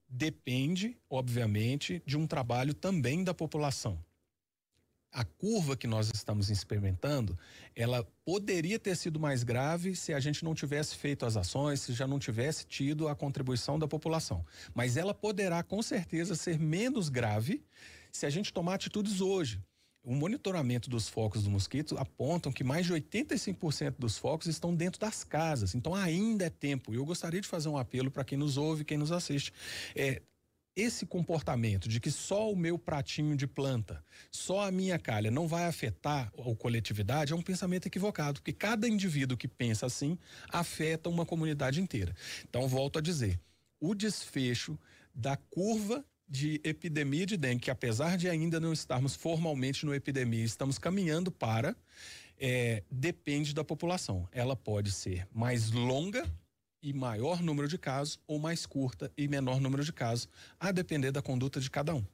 depende, 0.08 0.96
obviamente, 1.08 2.02
de 2.04 2.16
um 2.16 2.26
trabalho 2.26 2.74
também 2.74 3.22
da 3.22 3.32
população 3.32 3.98
a 5.12 5.24
curva 5.24 5.76
que 5.76 5.86
nós 5.86 6.10
estamos 6.14 6.50
experimentando, 6.50 7.38
ela 7.74 8.06
poderia 8.24 8.78
ter 8.78 8.96
sido 8.96 9.18
mais 9.18 9.42
grave 9.42 9.96
se 9.96 10.12
a 10.12 10.20
gente 10.20 10.44
não 10.44 10.54
tivesse 10.54 10.96
feito 10.96 11.24
as 11.24 11.36
ações, 11.36 11.80
se 11.80 11.92
já 11.92 12.06
não 12.06 12.18
tivesse 12.18 12.66
tido 12.66 13.08
a 13.08 13.14
contribuição 13.14 13.78
da 13.78 13.88
população. 13.88 14.44
Mas 14.74 14.96
ela 14.96 15.14
poderá 15.14 15.62
com 15.62 15.82
certeza 15.82 16.34
ser 16.34 16.58
menos 16.58 17.08
grave 17.08 17.64
se 18.12 18.26
a 18.26 18.30
gente 18.30 18.52
tomar 18.52 18.74
atitudes 18.74 19.20
hoje. 19.20 19.60
O 20.04 20.14
monitoramento 20.14 20.88
dos 20.88 21.08
focos 21.08 21.42
do 21.42 21.50
mosquito 21.50 21.98
apontam 21.98 22.52
que 22.52 22.64
mais 22.64 22.86
de 22.86 22.94
85% 22.94 23.96
dos 23.98 24.16
focos 24.16 24.46
estão 24.46 24.74
dentro 24.74 25.00
das 25.00 25.24
casas. 25.24 25.74
Então 25.74 25.94
ainda 25.94 26.46
é 26.46 26.50
tempo. 26.50 26.94
Eu 26.94 27.04
gostaria 27.04 27.40
de 27.40 27.48
fazer 27.48 27.68
um 27.68 27.76
apelo 27.76 28.10
para 28.10 28.24
quem 28.24 28.38
nos 28.38 28.56
ouve, 28.56 28.84
quem 28.84 28.96
nos 28.96 29.12
assiste. 29.12 29.52
É, 29.94 30.22
esse 30.78 31.04
comportamento 31.04 31.88
de 31.88 31.98
que 31.98 32.10
só 32.10 32.52
o 32.52 32.56
meu 32.56 32.78
pratinho 32.78 33.36
de 33.36 33.48
planta, 33.48 34.02
só 34.30 34.64
a 34.64 34.70
minha 34.70 34.96
calha 34.96 35.28
não 35.28 35.48
vai 35.48 35.64
afetar 35.64 36.32
a 36.38 36.54
coletividade 36.54 37.32
é 37.32 37.36
um 37.36 37.42
pensamento 37.42 37.86
equivocado, 37.86 38.40
porque 38.40 38.52
cada 38.52 38.88
indivíduo 38.88 39.36
que 39.36 39.48
pensa 39.48 39.86
assim 39.86 40.16
afeta 40.48 41.08
uma 41.08 41.26
comunidade 41.26 41.80
inteira. 41.80 42.14
Então, 42.48 42.68
volto 42.68 43.00
a 43.00 43.02
dizer, 43.02 43.40
o 43.80 43.92
desfecho 43.92 44.78
da 45.12 45.36
curva 45.36 46.04
de 46.28 46.60
epidemia 46.62 47.26
de 47.26 47.36
dengue, 47.36 47.62
que 47.62 47.70
apesar 47.70 48.16
de 48.16 48.28
ainda 48.28 48.60
não 48.60 48.72
estarmos 48.72 49.16
formalmente 49.16 49.84
no 49.84 49.92
epidemia, 49.92 50.44
estamos 50.44 50.78
caminhando 50.78 51.32
para, 51.32 51.74
é, 52.38 52.84
depende 52.88 53.52
da 53.52 53.64
população. 53.64 54.28
Ela 54.30 54.54
pode 54.54 54.92
ser 54.92 55.26
mais 55.32 55.72
longa 55.72 56.24
e 56.82 56.92
maior 56.92 57.42
número 57.42 57.68
de 57.68 57.78
casos 57.78 58.18
ou 58.26 58.38
mais 58.38 58.66
curta 58.66 59.12
e 59.16 59.28
menor 59.28 59.60
número 59.60 59.84
de 59.84 59.92
casos, 59.92 60.28
a 60.58 60.70
depender 60.72 61.10
da 61.10 61.22
conduta 61.22 61.60
de 61.60 61.70
cada 61.70 61.94
um. 61.94 62.04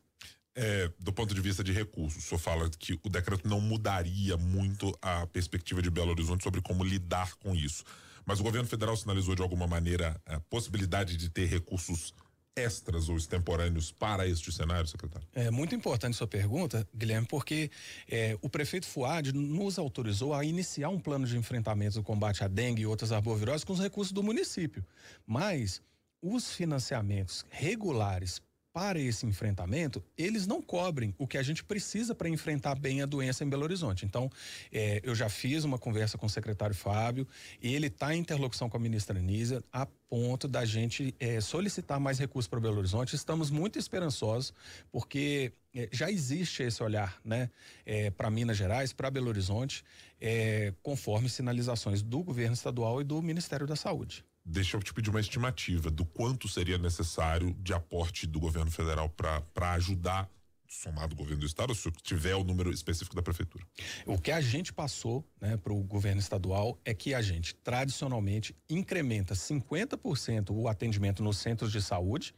É, 0.56 0.88
do 1.00 1.12
ponto 1.12 1.34
de 1.34 1.40
vista 1.40 1.64
de 1.64 1.72
recursos, 1.72 2.24
o 2.24 2.28
senhor 2.28 2.38
fala 2.38 2.70
que 2.78 2.98
o 3.02 3.08
decreto 3.08 3.48
não 3.48 3.60
mudaria 3.60 4.36
muito 4.36 4.96
a 5.02 5.26
perspectiva 5.26 5.82
de 5.82 5.90
Belo 5.90 6.10
Horizonte 6.10 6.44
sobre 6.44 6.60
como 6.60 6.84
lidar 6.84 7.34
com 7.36 7.54
isso. 7.54 7.82
Mas 8.24 8.40
o 8.40 8.42
governo 8.44 8.68
federal 8.68 8.96
sinalizou 8.96 9.34
de 9.34 9.42
alguma 9.42 9.66
maneira 9.66 10.20
a 10.24 10.38
possibilidade 10.40 11.16
de 11.16 11.28
ter 11.28 11.46
recursos 11.46 12.14
extras 12.56 13.08
ou 13.08 13.16
extemporâneos 13.16 13.90
para 13.90 14.28
este 14.28 14.52
cenário, 14.52 14.86
secretário? 14.86 15.26
É 15.34 15.50
muito 15.50 15.74
importante 15.74 16.16
sua 16.16 16.26
pergunta, 16.26 16.86
Guilherme, 16.94 17.26
porque 17.26 17.70
é, 18.08 18.38
o 18.40 18.48
prefeito 18.48 18.86
Fuad 18.86 19.32
nos 19.32 19.78
autorizou 19.78 20.32
a 20.32 20.44
iniciar 20.44 20.88
um 20.88 21.00
plano 21.00 21.26
de 21.26 21.36
enfrentamento 21.36 21.96
do 21.96 22.02
combate 22.02 22.44
à 22.44 22.48
dengue 22.48 22.82
e 22.82 22.86
outras 22.86 23.10
arboviroses 23.10 23.64
com 23.64 23.72
os 23.72 23.80
recursos 23.80 24.12
do 24.12 24.22
município. 24.22 24.84
Mas 25.26 25.82
os 26.22 26.52
financiamentos 26.52 27.44
regulares 27.50 28.40
para 28.74 28.98
esse 28.98 29.24
enfrentamento, 29.24 30.02
eles 30.18 30.48
não 30.48 30.60
cobrem 30.60 31.14
o 31.16 31.28
que 31.28 31.38
a 31.38 31.42
gente 31.44 31.62
precisa 31.62 32.12
para 32.12 32.28
enfrentar 32.28 32.74
bem 32.74 33.02
a 33.02 33.06
doença 33.06 33.44
em 33.44 33.48
Belo 33.48 33.62
Horizonte. 33.62 34.04
Então, 34.04 34.28
é, 34.72 35.00
eu 35.04 35.14
já 35.14 35.28
fiz 35.28 35.62
uma 35.62 35.78
conversa 35.78 36.18
com 36.18 36.26
o 36.26 36.28
secretário 36.28 36.74
Fábio 36.74 37.24
e 37.62 37.72
ele 37.72 37.86
está 37.86 38.12
em 38.12 38.18
interlocução 38.18 38.68
com 38.68 38.76
a 38.76 38.80
ministra 38.80 39.16
Nízia 39.20 39.62
a 39.72 39.86
ponto 39.86 40.48
da 40.48 40.64
gente 40.64 41.14
é, 41.20 41.40
solicitar 41.40 42.00
mais 42.00 42.18
recursos 42.18 42.48
para 42.48 42.58
Belo 42.58 42.78
Horizonte. 42.78 43.14
Estamos 43.14 43.48
muito 43.48 43.78
esperançosos 43.78 44.52
porque 44.90 45.52
é, 45.72 45.88
já 45.92 46.10
existe 46.10 46.64
esse 46.64 46.82
olhar, 46.82 47.20
né, 47.24 47.50
é, 47.86 48.10
para 48.10 48.28
Minas 48.28 48.56
Gerais, 48.56 48.92
para 48.92 49.08
Belo 49.08 49.28
Horizonte, 49.28 49.84
é, 50.20 50.74
conforme 50.82 51.28
sinalizações 51.28 52.02
do 52.02 52.24
governo 52.24 52.54
estadual 52.54 53.00
e 53.00 53.04
do 53.04 53.22
Ministério 53.22 53.68
da 53.68 53.76
Saúde 53.76 54.24
deixa 54.44 54.76
eu 54.76 54.82
te 54.82 54.92
pedir 54.92 55.10
uma 55.10 55.20
estimativa 55.20 55.90
do 55.90 56.04
quanto 56.04 56.48
seria 56.48 56.76
necessário 56.76 57.54
de 57.60 57.72
aporte 57.72 58.26
do 58.26 58.38
governo 58.38 58.70
federal 58.70 59.08
para 59.08 59.72
ajudar 59.72 60.30
somado 60.74 61.14
o 61.14 61.16
governo 61.16 61.40
do 61.40 61.46
estado, 61.46 61.74
se 61.74 61.90
tiver 62.02 62.34
o 62.34 62.42
número 62.42 62.72
específico 62.72 63.14
da 63.14 63.22
prefeitura. 63.22 63.64
O 64.04 64.18
que 64.18 64.30
a 64.30 64.40
gente 64.40 64.72
passou 64.72 65.24
né, 65.40 65.56
para 65.56 65.72
o 65.72 65.82
governo 65.82 66.20
estadual 66.20 66.78
é 66.84 66.92
que 66.92 67.14
a 67.14 67.22
gente 67.22 67.54
tradicionalmente 67.54 68.56
incrementa 68.68 69.34
50% 69.34 70.50
o 70.50 70.68
atendimento 70.68 71.22
nos 71.22 71.38
centros 71.38 71.70
de 71.70 71.80
saúde 71.80 72.34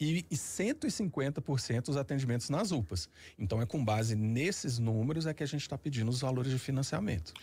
e, 0.00 0.26
e 0.30 0.34
150% 0.34 1.88
os 1.88 1.96
atendimentos 1.96 2.48
nas 2.48 2.72
UPAs. 2.72 3.08
Então 3.38 3.60
é 3.60 3.66
com 3.66 3.84
base 3.84 4.16
nesses 4.16 4.78
números 4.78 5.26
é 5.26 5.34
que 5.34 5.42
a 5.42 5.46
gente 5.46 5.62
está 5.62 5.76
pedindo 5.76 6.10
os 6.10 6.20
valores 6.20 6.50
de 6.50 6.58
financiamento. 6.58 7.34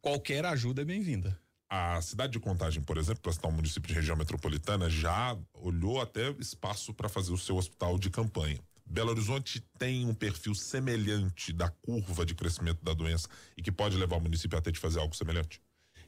Qualquer 0.00 0.46
ajuda 0.46 0.80
é 0.80 0.84
bem-vinda. 0.84 1.38
A 1.72 2.02
cidade 2.02 2.32
de 2.32 2.40
Contagem, 2.40 2.82
por 2.82 2.98
exemplo, 2.98 3.22
para 3.22 3.30
citar 3.30 3.48
um 3.48 3.54
município 3.54 3.86
de 3.86 3.94
região 3.94 4.16
metropolitana, 4.16 4.90
já 4.90 5.38
olhou 5.54 6.00
até 6.00 6.30
espaço 6.40 6.92
para 6.92 7.08
fazer 7.08 7.32
o 7.32 7.38
seu 7.38 7.56
hospital 7.56 7.96
de 7.96 8.10
campanha. 8.10 8.58
Belo 8.84 9.10
Horizonte 9.10 9.60
tem 9.78 10.04
um 10.04 10.12
perfil 10.12 10.52
semelhante 10.52 11.52
da 11.52 11.68
curva 11.68 12.26
de 12.26 12.34
crescimento 12.34 12.84
da 12.84 12.92
doença 12.92 13.28
e 13.56 13.62
que 13.62 13.70
pode 13.70 13.96
levar 13.96 14.16
o 14.16 14.20
município 14.20 14.58
até 14.58 14.72
de 14.72 14.80
fazer 14.80 14.98
algo 14.98 15.14
semelhante? 15.14 15.62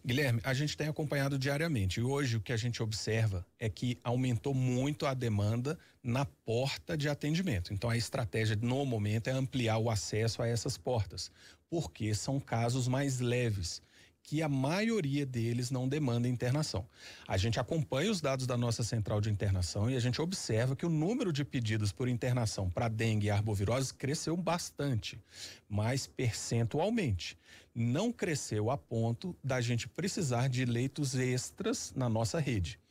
Guilherme, 0.04 0.40
a 0.42 0.52
gente 0.52 0.76
tem 0.76 0.88
acompanhado 0.88 1.38
diariamente 1.38 2.00
e 2.00 2.02
hoje 2.02 2.38
o 2.38 2.40
que 2.40 2.52
a 2.52 2.56
gente 2.56 2.82
observa 2.82 3.46
é 3.56 3.68
que 3.68 3.96
aumentou 4.02 4.52
muito 4.52 5.06
a 5.06 5.14
demanda 5.14 5.78
na 6.02 6.24
porta 6.24 6.96
de 6.96 7.08
atendimento. 7.08 7.72
Então 7.72 7.88
a 7.88 7.96
estratégia 7.96 8.58
no 8.60 8.84
momento 8.84 9.28
é 9.28 9.30
ampliar 9.30 9.78
o 9.78 9.88
acesso 9.88 10.42
a 10.42 10.48
essas 10.48 10.76
portas, 10.76 11.30
porque 11.70 12.12
são 12.16 12.40
casos 12.40 12.88
mais 12.88 13.20
leves 13.20 13.80
que 14.22 14.42
a 14.42 14.48
maioria 14.48 15.26
deles 15.26 15.70
não 15.70 15.88
demanda 15.88 16.28
internação. 16.28 16.86
A 17.26 17.36
gente 17.36 17.58
acompanha 17.58 18.10
os 18.10 18.20
dados 18.20 18.46
da 18.46 18.56
nossa 18.56 18.82
central 18.82 19.20
de 19.20 19.30
internação 19.30 19.90
e 19.90 19.96
a 19.96 20.00
gente 20.00 20.20
observa 20.20 20.76
que 20.76 20.86
o 20.86 20.90
número 20.90 21.32
de 21.32 21.44
pedidos 21.44 21.92
por 21.92 22.08
internação 22.08 22.70
para 22.70 22.88
dengue 22.88 23.26
e 23.26 23.30
arbovirose 23.30 23.92
cresceu 23.92 24.36
bastante, 24.36 25.20
mas 25.68 26.06
percentualmente. 26.06 27.38
Não 27.74 28.12
cresceu 28.12 28.70
a 28.70 28.76
ponto 28.76 29.36
da 29.42 29.60
gente 29.60 29.88
precisar 29.88 30.48
de 30.48 30.64
leitos 30.64 31.14
extras 31.14 31.92
na 31.96 32.08
nossa 32.08 32.38
rede. 32.38 32.81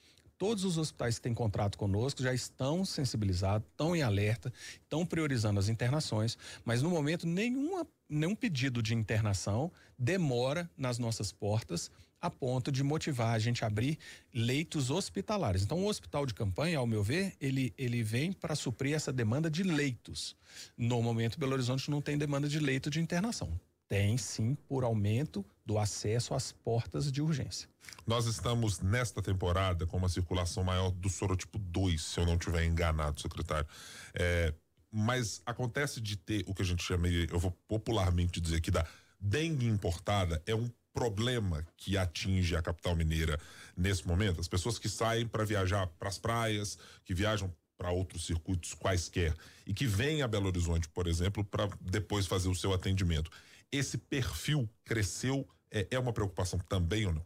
Todos 0.41 0.65
os 0.65 0.75
hospitais 0.79 1.17
que 1.17 1.21
têm 1.21 1.36
contrato 1.36 1.77
conosco 1.77 2.24
já 2.24 2.33
estão 2.33 2.83
sensibilizados, 2.83 3.67
estão 3.69 3.95
em 3.95 4.01
alerta, 4.01 4.51
estão 4.81 5.05
priorizando 5.05 5.60
as 5.60 5.69
internações, 5.69 6.36
mas 6.65 6.81
no 6.81 6.89
momento 6.89 7.27
nenhuma, 7.27 7.86
nenhum 8.10 8.33
pedido 8.33 8.81
de 8.81 8.95
internação 8.95 9.71
demora 9.95 10.67
nas 10.75 10.98
nossas 10.98 11.31
portas 11.31 11.91
a 12.19 12.27
ponto 12.27 12.71
de 12.71 12.81
motivar 12.81 13.36
a 13.36 13.38
gente 13.38 13.63
a 13.63 13.67
abrir 13.67 14.00
leitos 14.33 14.89
hospitalares. 14.89 15.62
Então, 15.62 15.77
o 15.77 15.88
hospital 15.88 16.25
de 16.25 16.33
campanha, 16.33 16.79
ao 16.79 16.88
meu 16.88 17.03
ver, 17.03 17.36
ele, 17.39 17.71
ele 17.77 18.01
vem 18.01 18.33
para 18.33 18.55
suprir 18.55 18.95
essa 18.95 19.13
demanda 19.13 19.48
de 19.48 19.62
leitos. 19.62 20.36
No 20.75 21.03
momento, 21.03 21.39
Belo 21.39 21.53
Horizonte 21.53 21.91
não 21.91 22.01
tem 22.01 22.17
demanda 22.17 22.50
de 22.50 22.60
leito 22.60 22.89
de 22.89 23.00
internação. 23.00 23.60
Tem 23.91 24.17
sim 24.17 24.55
por 24.69 24.86
aumento 24.86 25.45
do 25.65 25.77
acesso 25.77 26.33
às 26.33 26.50
portas 26.50 27.12
de 27.12 27.21
urgência. 27.21 27.67
Nós 28.07 28.25
estamos 28.25 28.79
nesta 28.79 29.21
temporada 29.21 29.86
com 29.86 29.98
uma 29.98 30.07
circulação 30.07 30.63
maior 30.63 30.91
do 30.91 31.10
sorotipo 31.10 31.60
2, 31.60 32.01
se 32.01 32.17
eu 32.17 32.25
não 32.25 32.36
estiver 32.36 32.63
enganado, 32.63 33.19
secretário. 33.19 33.67
É, 34.13 34.53
mas 34.89 35.41
acontece 35.45 36.00
de 36.00 36.15
ter 36.15 36.45
o 36.48 36.53
que 36.53 36.62
a 36.62 36.65
gente 36.65 36.81
chama, 36.81 37.10
eu 37.10 37.38
vou 37.38 37.51
popularmente 37.67 38.39
dizer 38.39 38.60
aqui, 38.60 38.71
da 38.71 38.88
dengue 39.19 39.65
importada, 39.65 40.41
é 40.45 40.55
um 40.55 40.71
problema 40.93 41.67
que 41.75 41.98
atinge 41.98 42.55
a 42.55 42.62
capital 42.62 42.95
mineira 42.95 43.38
nesse 43.75 44.07
momento. 44.07 44.39
As 44.39 44.48
pessoas 44.48 44.79
que 44.79 44.88
saem 44.88 45.27
para 45.27 45.43
viajar 45.43 45.86
para 46.00 46.07
as 46.07 46.17
praias, 46.17 46.77
que 47.03 47.13
viajam 47.13 47.53
para 47.77 47.91
outros 47.91 48.25
circuitos 48.25 48.74
quaisquer 48.74 49.36
e 49.67 49.74
que 49.74 49.86
vêm 49.86 50.21
a 50.21 50.29
Belo 50.29 50.48
Horizonte, 50.48 50.88
por 50.88 51.07
exemplo, 51.07 51.43
para 51.43 51.67
depois 51.81 52.25
fazer 52.25 52.48
o 52.48 52.55
seu 52.55 52.71
atendimento 52.71 53.29
esse 53.71 53.97
perfil 53.97 54.69
cresceu? 54.83 55.47
É, 55.71 55.87
é 55.91 55.99
uma 55.99 56.11
preocupação 56.11 56.59
também 56.59 57.05
ou 57.05 57.13
não? 57.13 57.25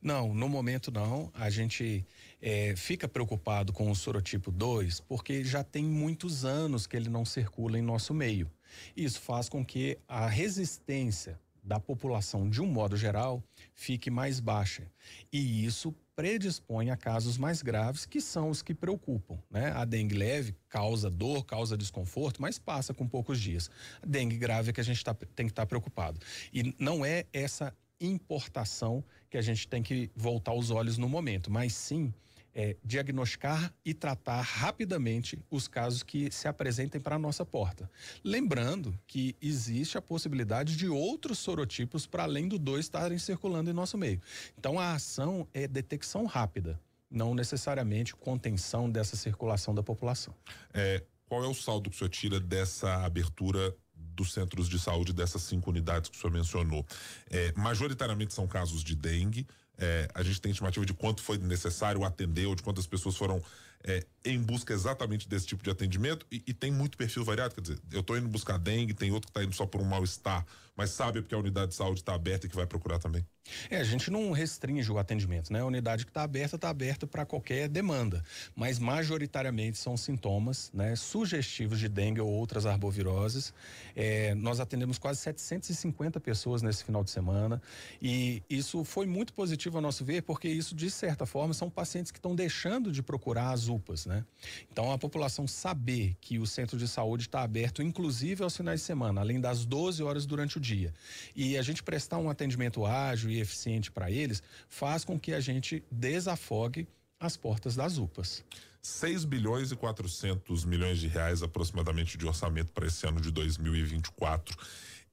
Não, 0.00 0.34
no 0.34 0.48
momento 0.48 0.90
não. 0.90 1.30
A 1.34 1.50
gente 1.50 2.04
é, 2.40 2.74
fica 2.76 3.08
preocupado 3.08 3.72
com 3.72 3.90
o 3.90 3.94
sorotipo 3.94 4.50
2 4.50 5.00
porque 5.00 5.44
já 5.44 5.62
tem 5.62 5.84
muitos 5.84 6.44
anos 6.44 6.86
que 6.86 6.96
ele 6.96 7.08
não 7.08 7.24
circula 7.24 7.78
em 7.78 7.82
nosso 7.82 8.12
meio. 8.14 8.50
Isso 8.96 9.20
faz 9.20 9.48
com 9.48 9.64
que 9.64 9.98
a 10.08 10.26
resistência 10.26 11.38
da 11.66 11.80
população, 11.80 12.48
de 12.48 12.62
um 12.62 12.66
modo 12.66 12.96
geral, 12.96 13.42
fique 13.74 14.08
mais 14.08 14.38
baixa. 14.38 14.86
E 15.32 15.66
isso 15.66 15.92
predispõe 16.14 16.90
a 16.90 16.96
casos 16.96 17.36
mais 17.36 17.60
graves, 17.60 18.06
que 18.06 18.20
são 18.20 18.48
os 18.48 18.62
que 18.62 18.72
preocupam. 18.72 19.36
Né? 19.50 19.72
A 19.72 19.84
dengue 19.84 20.14
leve 20.14 20.54
causa 20.68 21.10
dor, 21.10 21.44
causa 21.44 21.76
desconforto, 21.76 22.40
mas 22.40 22.58
passa 22.58 22.94
com 22.94 23.06
poucos 23.06 23.40
dias. 23.40 23.68
A 24.00 24.06
dengue 24.06 24.38
grave 24.38 24.70
é 24.70 24.72
que 24.72 24.80
a 24.80 24.84
gente 24.84 25.04
tá, 25.04 25.12
tem 25.12 25.46
que 25.46 25.52
estar 25.52 25.62
tá 25.62 25.66
preocupado. 25.66 26.20
E 26.52 26.74
não 26.78 27.04
é 27.04 27.26
essa 27.32 27.74
importação 28.00 29.02
que 29.28 29.36
a 29.36 29.42
gente 29.42 29.66
tem 29.66 29.82
que 29.82 30.08
voltar 30.14 30.54
os 30.54 30.70
olhos 30.70 30.96
no 30.96 31.08
momento, 31.08 31.50
mas 31.50 31.74
sim 31.74 32.14
é, 32.56 32.74
diagnosticar 32.82 33.70
e 33.84 33.92
tratar 33.92 34.40
rapidamente 34.40 35.38
os 35.50 35.68
casos 35.68 36.02
que 36.02 36.30
se 36.32 36.48
apresentem 36.48 36.98
para 36.98 37.16
a 37.16 37.18
nossa 37.18 37.44
porta. 37.44 37.88
Lembrando 38.24 38.98
que 39.06 39.36
existe 39.42 39.98
a 39.98 40.02
possibilidade 40.02 40.74
de 40.74 40.88
outros 40.88 41.38
sorotipos 41.38 42.06
para 42.06 42.22
além 42.22 42.48
do 42.48 42.58
2 42.58 42.86
estarem 42.86 43.18
circulando 43.18 43.68
em 43.68 43.74
nosso 43.74 43.98
meio. 43.98 44.22
Então 44.58 44.80
a 44.80 44.94
ação 44.94 45.46
é 45.52 45.68
detecção 45.68 46.24
rápida, 46.24 46.80
não 47.10 47.34
necessariamente 47.34 48.16
contenção 48.16 48.90
dessa 48.90 49.16
circulação 49.16 49.74
da 49.74 49.82
população. 49.82 50.34
É, 50.72 51.04
qual 51.28 51.44
é 51.44 51.48
o 51.48 51.54
saldo 51.54 51.90
que 51.90 51.96
o 51.96 51.98
senhor 51.98 52.08
tira 52.08 52.40
dessa 52.40 53.04
abertura 53.04 53.76
dos 53.94 54.32
centros 54.32 54.66
de 54.66 54.78
saúde 54.78 55.12
dessas 55.12 55.42
cinco 55.42 55.68
unidades 55.68 56.08
que 56.08 56.16
o 56.16 56.20
senhor 56.20 56.32
mencionou? 56.32 56.86
É, 57.28 57.52
majoritariamente 57.54 58.32
são 58.32 58.46
casos 58.46 58.82
de 58.82 58.94
dengue, 58.94 59.46
é, 59.78 60.08
a 60.14 60.22
gente 60.22 60.40
tem 60.40 60.50
estimativa 60.50 60.84
de 60.84 60.94
quanto 60.94 61.22
foi 61.22 61.38
necessário 61.38 62.04
atender 62.04 62.46
ou 62.46 62.54
de 62.54 62.62
quantas 62.62 62.86
pessoas 62.86 63.16
foram 63.16 63.42
é, 63.84 64.04
em 64.24 64.40
busca 64.40 64.74
exatamente 64.74 65.28
desse 65.28 65.46
tipo 65.46 65.62
de 65.62 65.70
atendimento 65.70 66.26
e, 66.30 66.42
e, 66.46 66.52
tem 66.52 66.70
muito 66.70 66.96
perfil 66.96 67.24
variado. 67.24 67.54
Quer 67.54 67.60
dizer, 67.60 67.78
eu 67.92 68.00
estou 68.00 68.18
indo 68.18 68.28
buscar 68.28 68.58
dengue, 68.58 68.92
tem 68.92 69.12
outro 69.12 69.28
que 69.28 69.30
está 69.30 69.44
indo 69.44 69.54
só 69.54 69.64
por 69.64 69.80
um 69.80 69.84
mal-estar, 69.84 70.44
mas 70.76 70.90
sabe 70.90 71.22
porque 71.22 71.34
a 71.34 71.38
unidade 71.38 71.68
de 71.68 71.74
saúde 71.76 72.00
está 72.00 72.14
aberta 72.14 72.46
e 72.46 72.48
que 72.50 72.56
vai 72.56 72.66
procurar 72.66 72.98
também. 72.98 73.24
É, 73.70 73.76
a 73.76 73.84
gente 73.84 74.10
não 74.10 74.32
restringe 74.32 74.90
o 74.90 74.98
atendimento, 74.98 75.52
né? 75.52 75.60
A 75.60 75.64
unidade 75.64 76.04
que 76.04 76.10
está 76.10 76.22
aberta 76.22 76.56
está 76.56 76.68
aberta 76.68 77.06
para 77.06 77.24
qualquer 77.24 77.68
demanda, 77.68 78.22
mas 78.54 78.78
majoritariamente 78.78 79.78
são 79.78 79.96
sintomas, 79.96 80.70
né, 80.74 80.96
sugestivos 80.96 81.78
de 81.78 81.88
dengue 81.88 82.20
ou 82.20 82.28
outras 82.28 82.66
arboviroses. 82.66 83.54
É, 83.94 84.34
nós 84.34 84.60
atendemos 84.60 84.98
quase 84.98 85.20
750 85.20 86.20
pessoas 86.20 86.62
nesse 86.62 86.84
final 86.84 87.04
de 87.04 87.10
semana 87.10 87.62
e 88.02 88.42
isso 88.50 88.84
foi 88.84 89.06
muito 89.06 89.32
positivo 89.32 89.78
a 89.78 89.80
nosso 89.80 90.04
ver, 90.04 90.22
porque 90.22 90.48
isso 90.48 90.74
de 90.74 90.90
certa 90.90 91.24
forma 91.24 91.54
são 91.54 91.70
pacientes 91.70 92.10
que 92.10 92.18
estão 92.18 92.34
deixando 92.34 92.90
de 92.90 93.02
procurar 93.02 93.52
as 93.52 93.65
UPAs, 93.68 94.06
né? 94.06 94.24
Então 94.70 94.92
a 94.92 94.98
população 94.98 95.46
saber 95.46 96.16
que 96.20 96.38
o 96.38 96.46
centro 96.46 96.78
de 96.78 96.86
saúde 96.86 97.24
está 97.24 97.42
aberto, 97.42 97.82
inclusive 97.82 98.42
aos 98.42 98.56
finais 98.56 98.80
de 98.80 98.86
semana, 98.86 99.20
além 99.20 99.40
das 99.40 99.64
12 99.64 100.02
horas 100.02 100.26
durante 100.26 100.58
o 100.58 100.60
dia, 100.60 100.92
e 101.34 101.56
a 101.56 101.62
gente 101.62 101.82
prestar 101.82 102.18
um 102.18 102.30
atendimento 102.30 102.84
ágil 102.84 103.30
e 103.30 103.40
eficiente 103.40 103.90
para 103.90 104.10
eles, 104.10 104.42
faz 104.68 105.04
com 105.04 105.18
que 105.18 105.32
a 105.32 105.40
gente 105.40 105.82
desafogue 105.90 106.86
as 107.18 107.36
portas 107.36 107.74
das 107.74 107.98
UPAs. 107.98 108.44
6 108.82 109.24
bilhões 109.24 109.72
e 109.72 109.76
400 109.76 110.64
milhões 110.64 110.98
de 110.98 111.08
reais 111.08 111.42
aproximadamente 111.42 112.16
de 112.16 112.24
orçamento 112.24 112.72
para 112.72 112.86
esse 112.86 113.04
ano 113.06 113.20
de 113.20 113.32
2024. 113.32 114.56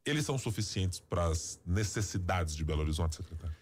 Eles 0.05 0.25
são 0.25 0.37
suficientes 0.37 0.99
para 0.99 1.25
as 1.25 1.59
necessidades 1.65 2.55
de 2.55 2.63
Belo 2.63 2.81
Horizonte, 2.81 3.15
secretário? 3.15 3.55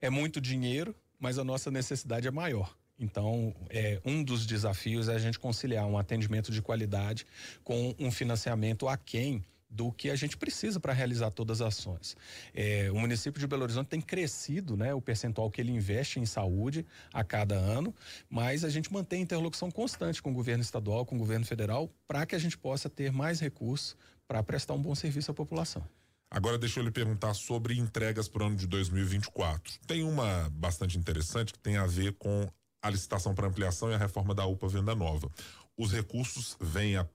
É 0.00 0.10
muito 0.10 0.40
dinheiro, 0.40 0.94
mas 1.18 1.38
a 1.38 1.44
nossa 1.44 1.70
necessidade 1.70 2.28
é 2.28 2.30
maior. 2.30 2.76
Então, 2.98 3.54
é, 3.68 4.00
um 4.04 4.22
dos 4.22 4.46
desafios 4.46 5.08
é 5.08 5.14
a 5.14 5.18
gente 5.18 5.38
conciliar 5.38 5.86
um 5.86 5.98
atendimento 5.98 6.50
de 6.50 6.62
qualidade 6.62 7.26
com 7.62 7.94
um 7.98 8.10
financiamento 8.10 8.88
aquém 8.88 9.44
do 9.68 9.92
que 9.92 10.08
a 10.10 10.16
gente 10.16 10.36
precisa 10.36 10.80
para 10.80 10.92
realizar 10.92 11.30
todas 11.30 11.60
as 11.60 11.78
ações. 11.78 12.16
É, 12.54 12.90
o 12.90 12.98
município 12.98 13.38
de 13.38 13.46
Belo 13.46 13.64
Horizonte 13.64 13.88
tem 13.88 14.00
crescido, 14.00 14.76
né, 14.76 14.94
o 14.94 15.00
percentual 15.00 15.50
que 15.50 15.60
ele 15.60 15.72
investe 15.72 16.18
em 16.18 16.24
saúde 16.24 16.86
a 17.12 17.22
cada 17.22 17.56
ano, 17.56 17.94
mas 18.30 18.64
a 18.64 18.70
gente 18.70 18.92
mantém 18.92 19.22
interlocução 19.22 19.70
constante 19.70 20.22
com 20.22 20.30
o 20.30 20.34
governo 20.34 20.62
estadual, 20.62 21.04
com 21.04 21.16
o 21.16 21.18
governo 21.18 21.44
federal, 21.44 21.90
para 22.08 22.24
que 22.24 22.34
a 22.34 22.38
gente 22.38 22.56
possa 22.56 22.88
ter 22.88 23.12
mais 23.12 23.40
recursos 23.40 23.96
para 24.26 24.42
prestar 24.42 24.74
um 24.74 24.80
bom 24.80 24.94
serviço 24.94 25.30
à 25.30 25.34
população. 25.34 25.86
Agora 26.30 26.58
deixa 26.58 26.80
eu 26.80 26.84
lhe 26.84 26.90
perguntar 26.90 27.34
sobre 27.34 27.78
entregas 27.78 28.28
para 28.28 28.42
o 28.42 28.46
ano 28.46 28.56
de 28.56 28.66
2024. 28.66 29.78
Tem 29.86 30.02
uma 30.02 30.50
bastante 30.50 30.98
interessante 30.98 31.52
que 31.52 31.58
tem 31.58 31.76
a 31.76 31.86
ver 31.86 32.14
com 32.14 32.48
a 32.86 32.90
licitação 32.90 33.34
para 33.34 33.46
ampliação 33.46 33.90
e 33.90 33.94
a 33.94 33.98
reforma 33.98 34.34
da 34.34 34.46
UPA 34.46 34.68
Venda 34.68 34.94
Nova. 34.94 35.30
Os 35.76 35.92
recursos 35.92 36.56
vêm 36.60 36.96
a, 36.96 37.06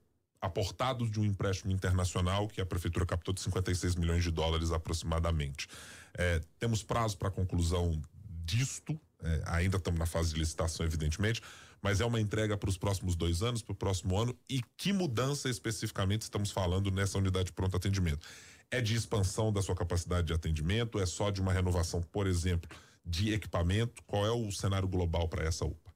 aportados 0.42 1.10
de 1.10 1.20
um 1.20 1.26
empréstimo 1.26 1.72
internacional 1.72 2.48
que 2.48 2.62
a 2.62 2.66
prefeitura 2.66 3.06
captou 3.06 3.34
de 3.34 3.42
56 3.42 3.96
milhões 3.96 4.24
de 4.24 4.32
dólares 4.32 4.72
aproximadamente. 4.72 5.68
É, 6.14 6.42
temos 6.60 6.84
prazo 6.84 7.18
para 7.18 7.32
conclusão 7.32 8.00
disto, 8.44 9.00
é, 9.24 9.44
ainda 9.46 9.78
estamos 9.78 10.00
na 10.00 10.06
fase 10.06 10.34
de 10.34 10.40
licitação, 10.40 10.86
evidentemente, 10.86 11.42
mas 11.82 12.02
é 12.02 12.06
uma 12.06 12.20
entrega 12.20 12.58
para 12.58 12.70
os 12.70 12.78
próximos 12.78 13.16
dois 13.16 13.42
anos, 13.42 13.62
para 13.62 13.74
o 13.74 13.76
próximo 13.76 14.18
ano. 14.18 14.38
E 14.50 14.62
que 14.78 14.94
mudança 14.94 15.50
especificamente 15.50 16.24
estamos 16.24 16.52
falando 16.52 16.92
nessa 16.92 17.18
unidade 17.18 17.46
de 17.46 17.54
pronto 17.54 17.76
atendimento? 17.76 18.28
É 18.70 18.80
de 18.82 18.96
expansão 18.96 19.52
da 19.52 19.62
sua 19.62 19.76
capacidade 19.76 20.28
de 20.28 20.34
atendimento? 20.34 21.00
É 21.00 21.06
só 21.06 21.32
de 21.32 21.42
uma 21.42 21.52
renovação, 21.52 22.02
por 22.02 22.28
exemplo, 22.28 22.70
de 23.12 23.34
equipamento? 23.34 24.02
Qual 24.08 24.26
é 24.26 24.32
o 24.32 24.52
cenário 24.52 24.88
global 24.88 25.28
para 25.28 25.44
essa 25.46 25.66
UPA? 25.66 25.91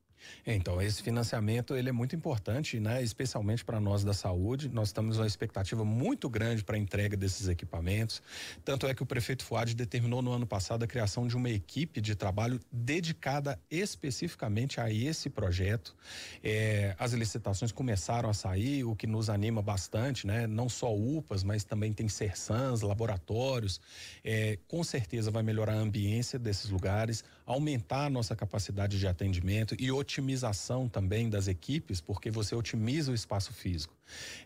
Então, 0.45 0.81
esse 0.81 1.01
financiamento 1.01 1.75
ele 1.75 1.89
é 1.89 1.91
muito 1.91 2.15
importante, 2.15 2.79
né? 2.79 3.01
especialmente 3.01 3.65
para 3.65 3.79
nós 3.79 4.03
da 4.03 4.13
saúde. 4.13 4.69
Nós 4.69 4.89
estamos 4.89 5.17
uma 5.17 5.25
expectativa 5.27 5.83
muito 5.83 6.29
grande 6.29 6.63
para 6.63 6.75
a 6.75 6.79
entrega 6.79 7.17
desses 7.17 7.47
equipamentos. 7.47 8.21
Tanto 8.63 8.87
é 8.87 8.93
que 8.93 9.01
o 9.01 9.05
prefeito 9.05 9.43
Fuad 9.43 9.73
determinou 9.73 10.21
no 10.21 10.31
ano 10.31 10.45
passado 10.45 10.83
a 10.83 10.87
criação 10.87 11.27
de 11.27 11.35
uma 11.35 11.49
equipe 11.49 11.99
de 11.99 12.15
trabalho 12.15 12.59
dedicada 12.71 13.59
especificamente 13.69 14.79
a 14.79 14.91
esse 14.91 15.29
projeto. 15.29 15.95
É, 16.43 16.95
as 16.99 17.13
licitações 17.13 17.71
começaram 17.71 18.29
a 18.29 18.33
sair, 18.33 18.83
o 18.83 18.95
que 18.95 19.07
nos 19.07 19.29
anima 19.29 19.61
bastante, 19.61 20.27
né? 20.27 20.45
não 20.47 20.69
só 20.69 20.93
UPAs, 20.93 21.43
mas 21.43 21.63
também 21.63 21.91
tem 21.91 22.07
CERSANs, 22.07 22.81
laboratórios. 22.81 23.81
É, 24.23 24.59
com 24.67 24.83
certeza 24.83 25.31
vai 25.31 25.43
melhorar 25.43 25.73
a 25.73 25.79
ambiência 25.79 26.37
desses 26.37 26.69
lugares, 26.69 27.23
aumentar 27.45 28.05
a 28.05 28.09
nossa 28.09 28.35
capacidade 28.35 28.97
de 28.97 29.07
atendimento 29.07 29.75
e 29.79 29.91
otimização 29.91 30.89
também 30.89 31.29
das 31.29 31.47
equipes, 31.47 32.01
porque 32.01 32.31
você 32.31 32.55
otimiza 32.55 33.11
o 33.11 33.15
espaço 33.15 33.53
físico. 33.53 33.95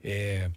É, 0.04 0.52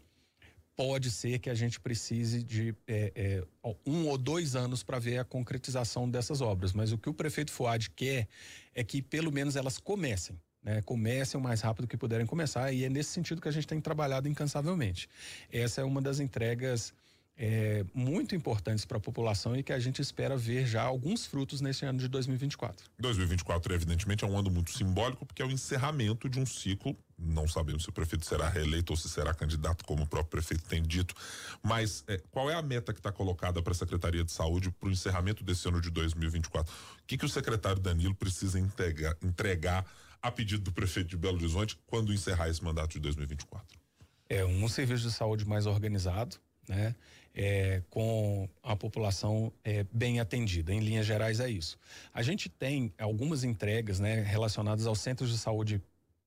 pode 0.74 1.10
ser 1.10 1.38
que 1.38 1.48
a 1.48 1.54
gente 1.54 1.78
precise 1.78 2.42
de 2.42 2.74
é, 2.86 3.12
é, 3.14 3.44
um 3.86 4.06
ou 4.08 4.18
dois 4.18 4.56
anos 4.56 4.82
para 4.82 4.98
ver 4.98 5.18
a 5.18 5.24
concretização 5.24 6.10
dessas 6.10 6.40
obras, 6.40 6.72
mas 6.72 6.92
o 6.92 6.98
que 6.98 7.08
o 7.08 7.14
prefeito 7.14 7.52
Fuad 7.52 7.90
quer 7.90 8.26
é 8.74 8.82
que 8.82 9.00
pelo 9.00 9.30
menos 9.30 9.56
elas 9.56 9.78
comecem. 9.78 10.38
Né, 10.64 10.80
comecem 10.82 11.40
o 11.40 11.42
mais 11.42 11.60
rápido 11.60 11.88
que 11.88 11.96
puderem 11.96 12.24
começar 12.24 12.70
e 12.72 12.84
é 12.84 12.88
nesse 12.88 13.10
sentido 13.10 13.42
que 13.42 13.48
a 13.48 13.52
gente 13.52 13.66
tem 13.66 13.80
trabalhado 13.80 14.28
incansavelmente. 14.28 15.08
Essa 15.50 15.80
é 15.80 15.84
uma 15.84 16.00
das 16.00 16.20
entregas 16.20 16.94
é, 17.36 17.84
muito 17.94 18.34
importantes 18.34 18.84
para 18.84 18.98
a 18.98 19.00
população 19.00 19.56
e 19.56 19.62
que 19.62 19.72
a 19.72 19.78
gente 19.78 20.00
espera 20.02 20.36
ver 20.36 20.66
já 20.66 20.82
alguns 20.82 21.26
frutos 21.26 21.60
nesse 21.60 21.84
ano 21.84 21.98
de 21.98 22.08
2024. 22.08 22.86
2024, 22.98 23.74
evidentemente, 23.74 24.24
é 24.24 24.26
um 24.26 24.38
ano 24.38 24.50
muito 24.50 24.70
simbólico, 24.70 25.24
porque 25.24 25.42
é 25.42 25.44
o 25.44 25.50
encerramento 25.50 26.28
de 26.28 26.38
um 26.38 26.46
ciclo. 26.46 26.96
Não 27.18 27.48
sabemos 27.48 27.84
se 27.84 27.88
o 27.88 27.92
prefeito 27.92 28.26
será 28.26 28.48
reeleito 28.48 28.92
ou 28.92 28.96
se 28.96 29.08
será 29.08 29.32
candidato, 29.32 29.84
como 29.84 30.02
o 30.02 30.06
próprio 30.06 30.30
prefeito 30.30 30.64
tem 30.64 30.82
dito. 30.82 31.14
Mas 31.62 32.04
é, 32.06 32.20
qual 32.30 32.50
é 32.50 32.54
a 32.54 32.62
meta 32.62 32.92
que 32.92 33.00
está 33.00 33.10
colocada 33.10 33.62
para 33.62 33.72
a 33.72 33.76
Secretaria 33.76 34.24
de 34.24 34.32
Saúde 34.32 34.70
para 34.70 34.88
o 34.88 34.92
encerramento 34.92 35.42
desse 35.42 35.66
ano 35.66 35.80
de 35.80 35.90
2024? 35.90 36.72
O 36.72 37.06
que, 37.06 37.16
que 37.16 37.24
o 37.24 37.28
secretário 37.28 37.80
Danilo 37.80 38.14
precisa 38.14 38.58
entregar, 38.58 39.16
entregar 39.22 39.86
a 40.20 40.30
pedido 40.30 40.62
do 40.62 40.72
prefeito 40.72 41.08
de 41.08 41.16
Belo 41.16 41.36
Horizonte 41.36 41.78
quando 41.86 42.12
encerrar 42.12 42.48
esse 42.48 42.62
mandato 42.62 42.92
de 42.92 43.00
2024? 43.00 43.80
É 44.28 44.44
um 44.44 44.68
serviço 44.68 45.08
de 45.08 45.12
saúde 45.12 45.44
mais 45.46 45.66
organizado, 45.66 46.36
né? 46.68 46.94
É, 47.34 47.82
com 47.90 48.48
a 48.62 48.76
população 48.76 49.52
é, 49.64 49.84
bem 49.92 50.20
atendida. 50.20 50.72
Em 50.72 50.80
linhas 50.80 51.06
gerais, 51.06 51.40
é 51.40 51.48
isso. 51.48 51.78
A 52.12 52.22
gente 52.22 52.48
tem 52.48 52.92
algumas 52.98 53.44
entregas 53.44 54.00
né, 54.00 54.22
relacionadas 54.22 54.86
aos 54.86 55.00
centros 55.00 55.30
de 55.30 55.38
saúde 55.38 55.80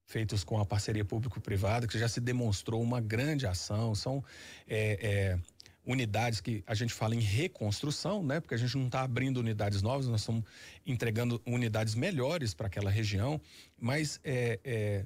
feitos 0.05 0.43
com 0.43 0.59
a 0.59 0.65
parceria 0.65 1.03
público-privada, 1.03 1.87
que 1.87 1.97
já 1.97 2.07
se 2.07 2.21
demonstrou 2.21 2.81
uma 2.81 3.01
grande 3.01 3.47
ação. 3.47 3.95
São 3.95 4.23
é, 4.67 4.99
é, 5.01 5.39
unidades 5.85 6.41
que 6.41 6.63
a 6.65 6.75
gente 6.75 6.93
fala 6.93 7.15
em 7.15 7.19
reconstrução, 7.19 8.23
né? 8.23 8.39
Porque 8.39 8.53
a 8.53 8.57
gente 8.57 8.75
não 8.77 8.85
está 8.85 9.01
abrindo 9.01 9.37
unidades 9.37 9.81
novas, 9.81 10.07
nós 10.07 10.21
estamos 10.21 10.43
entregando 10.85 11.41
unidades 11.45 11.95
melhores 11.95 12.53
para 12.53 12.67
aquela 12.67 12.89
região, 12.89 13.41
mas 13.79 14.19
é, 14.23 14.59
é 14.63 15.05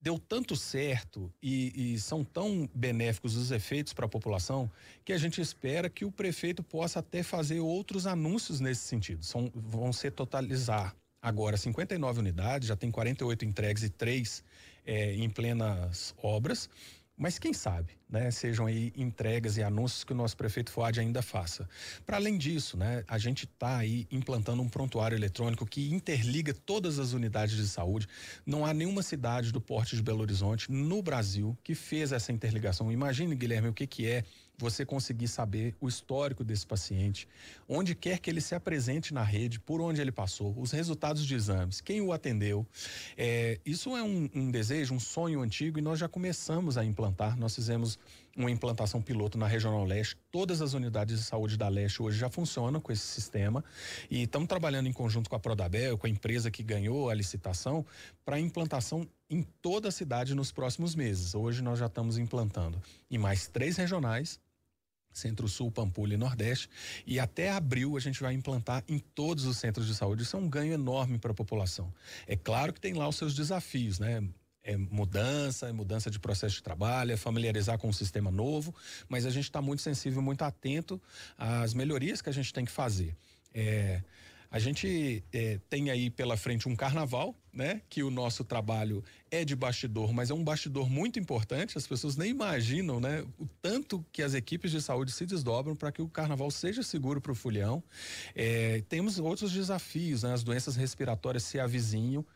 deu 0.00 0.18
tanto 0.18 0.56
certo 0.56 1.32
e, 1.42 1.94
e, 1.94 2.00
são 2.00 2.24
tão 2.24 2.68
benéficos 2.74 3.36
os 3.36 3.50
efeitos 3.50 3.92
para 3.92 4.06
a 4.06 4.08
população 4.08 4.70
que 5.04 5.12
a 5.12 5.18
gente 5.18 5.40
espera 5.40 5.90
que 5.90 6.04
o 6.04 6.10
prefeito 6.10 6.62
possa 6.62 7.00
até 7.00 7.22
fazer 7.22 7.60
outros 7.60 8.06
anúncios 8.06 8.60
nesse 8.60 8.82
sentido. 8.82 9.24
São, 9.24 9.50
vão 9.54 9.92
ser 9.92 10.12
totalizar 10.12 10.96
agora 11.20 11.56
59 11.56 12.20
unidades, 12.20 12.68
já 12.68 12.76
tem 12.76 12.90
48 12.90 13.44
entregues 13.44 13.82
e 13.82 13.90
três 13.90 14.42
é, 14.86 15.14
em 15.14 15.28
plenas 15.28 16.14
obras. 16.22 16.68
Mas 17.20 17.38
quem 17.38 17.52
sabe, 17.52 17.98
né, 18.08 18.30
sejam 18.30 18.64
aí 18.64 18.94
entregas 18.96 19.58
e 19.58 19.62
anúncios 19.62 20.04
que 20.04 20.12
o 20.14 20.16
nosso 20.16 20.34
prefeito 20.34 20.70
Fuad 20.70 20.98
ainda 20.98 21.20
faça. 21.20 21.68
Para 22.06 22.16
além 22.16 22.38
disso, 22.38 22.78
né, 22.78 23.04
a 23.06 23.18
gente 23.18 23.44
está 23.44 23.76
aí 23.76 24.06
implantando 24.10 24.62
um 24.62 24.68
prontuário 24.70 25.18
eletrônico 25.18 25.66
que 25.66 25.92
interliga 25.92 26.54
todas 26.54 26.98
as 26.98 27.12
unidades 27.12 27.54
de 27.54 27.68
saúde. 27.68 28.08
Não 28.46 28.64
há 28.64 28.72
nenhuma 28.72 29.02
cidade 29.02 29.52
do 29.52 29.60
porte 29.60 29.96
de 29.96 30.02
Belo 30.02 30.22
Horizonte 30.22 30.72
no 30.72 31.02
Brasil 31.02 31.54
que 31.62 31.74
fez 31.74 32.10
essa 32.10 32.32
interligação. 32.32 32.90
Imagine, 32.90 33.34
Guilherme, 33.34 33.68
o 33.68 33.74
que 33.74 33.86
que 33.86 34.06
é 34.06 34.24
você 34.60 34.84
conseguir 34.84 35.28
saber 35.28 35.74
o 35.80 35.88
histórico 35.88 36.44
desse 36.44 36.66
paciente, 36.66 37.26
onde 37.68 37.94
quer 37.94 38.18
que 38.18 38.30
ele 38.30 38.40
se 38.40 38.54
apresente 38.54 39.14
na 39.14 39.22
rede, 39.22 39.58
por 39.58 39.80
onde 39.80 40.00
ele 40.00 40.12
passou, 40.12 40.54
os 40.58 40.70
resultados 40.70 41.26
de 41.26 41.34
exames, 41.34 41.80
quem 41.80 42.00
o 42.00 42.12
atendeu. 42.12 42.66
É, 43.16 43.58
isso 43.64 43.96
é 43.96 44.02
um, 44.02 44.28
um 44.34 44.50
desejo, 44.50 44.94
um 44.94 45.00
sonho 45.00 45.40
antigo 45.40 45.78
e 45.78 45.82
nós 45.82 45.98
já 45.98 46.08
começamos 46.08 46.76
a 46.76 46.84
implantar. 46.84 47.38
Nós 47.38 47.54
fizemos 47.54 47.98
uma 48.36 48.50
implantação 48.50 49.02
piloto 49.02 49.36
na 49.36 49.46
Regional 49.46 49.84
Leste. 49.84 50.16
Todas 50.30 50.60
as 50.62 50.74
unidades 50.74 51.18
de 51.18 51.24
saúde 51.24 51.56
da 51.56 51.68
Leste 51.68 52.02
hoje 52.02 52.18
já 52.18 52.28
funcionam 52.30 52.80
com 52.80 52.92
esse 52.92 53.06
sistema 53.06 53.64
e 54.10 54.22
estamos 54.22 54.48
trabalhando 54.48 54.86
em 54.86 54.92
conjunto 54.92 55.28
com 55.28 55.36
a 55.36 55.40
Prodabel, 55.40 55.98
com 55.98 56.06
a 56.06 56.10
empresa 56.10 56.50
que 56.50 56.62
ganhou 56.62 57.10
a 57.10 57.14
licitação, 57.14 57.84
para 58.24 58.38
implantação 58.38 59.06
em 59.28 59.42
toda 59.62 59.88
a 59.88 59.92
cidade 59.92 60.34
nos 60.34 60.52
próximos 60.52 60.94
meses. 60.94 61.34
Hoje 61.34 61.62
nós 61.62 61.78
já 61.78 61.86
estamos 61.86 62.18
implantando 62.18 62.80
em 63.10 63.18
mais 63.18 63.46
três 63.46 63.76
regionais 63.76 64.40
Centro-Sul, 65.12 65.70
Pampulha 65.70 66.14
e 66.14 66.16
Nordeste. 66.16 66.68
E 67.06 67.18
até 67.18 67.50
abril 67.50 67.96
a 67.96 68.00
gente 68.00 68.20
vai 68.20 68.32
implantar 68.34 68.84
em 68.88 68.98
todos 68.98 69.44
os 69.44 69.58
centros 69.58 69.86
de 69.86 69.94
saúde. 69.94 70.22
Isso 70.22 70.36
é 70.36 70.40
um 70.40 70.48
ganho 70.48 70.72
enorme 70.72 71.18
para 71.18 71.32
a 71.32 71.34
população. 71.34 71.92
É 72.26 72.36
claro 72.36 72.72
que 72.72 72.80
tem 72.80 72.94
lá 72.94 73.08
os 73.08 73.16
seus 73.16 73.34
desafios, 73.34 73.98
né? 73.98 74.22
É 74.62 74.76
mudança, 74.76 75.68
é 75.68 75.72
mudança 75.72 76.10
de 76.10 76.18
processo 76.18 76.56
de 76.56 76.62
trabalho, 76.62 77.12
é 77.12 77.16
familiarizar 77.16 77.78
com 77.78 77.88
um 77.88 77.92
sistema 77.92 78.30
novo, 78.30 78.74
mas 79.08 79.24
a 79.24 79.30
gente 79.30 79.44
está 79.44 79.62
muito 79.62 79.80
sensível, 79.80 80.20
muito 80.20 80.42
atento 80.42 81.00
às 81.38 81.72
melhorias 81.72 82.20
que 82.20 82.28
a 82.28 82.32
gente 82.32 82.52
tem 82.52 82.64
que 82.64 82.70
fazer. 82.70 83.16
É, 83.54 84.02
a 84.50 84.58
gente 84.58 85.22
é, 85.32 85.60
tem 85.68 85.90
aí 85.90 86.10
pela 86.10 86.36
frente 86.36 86.68
um 86.68 86.74
carnaval, 86.74 87.36
né? 87.52 87.80
Que 87.88 88.02
o 88.02 88.10
nosso 88.10 88.42
trabalho 88.42 89.04
é 89.30 89.44
de 89.44 89.54
bastidor, 89.54 90.12
mas 90.12 90.28
é 90.30 90.34
um 90.34 90.42
bastidor 90.42 90.90
muito 90.90 91.20
importante. 91.20 91.78
As 91.78 91.86
pessoas 91.86 92.16
nem 92.16 92.30
imaginam, 92.30 92.98
né? 92.98 93.24
O 93.38 93.46
tanto 93.62 94.04
que 94.10 94.22
as 94.22 94.34
equipes 94.34 94.72
de 94.72 94.82
saúde 94.82 95.12
se 95.12 95.24
desdobram 95.24 95.76
para 95.76 95.92
que 95.92 96.02
o 96.02 96.08
carnaval 96.08 96.50
seja 96.50 96.82
seguro 96.82 97.20
para 97.20 97.30
o 97.30 97.34
folião. 97.34 97.80
É, 98.34 98.82
temos 98.88 99.20
outros 99.20 99.52
desafios, 99.52 100.24
né? 100.24 100.32
As 100.32 100.42
doenças 100.42 100.74
respiratórias 100.74 101.44
se 101.44 101.60
avizinham 101.60 102.26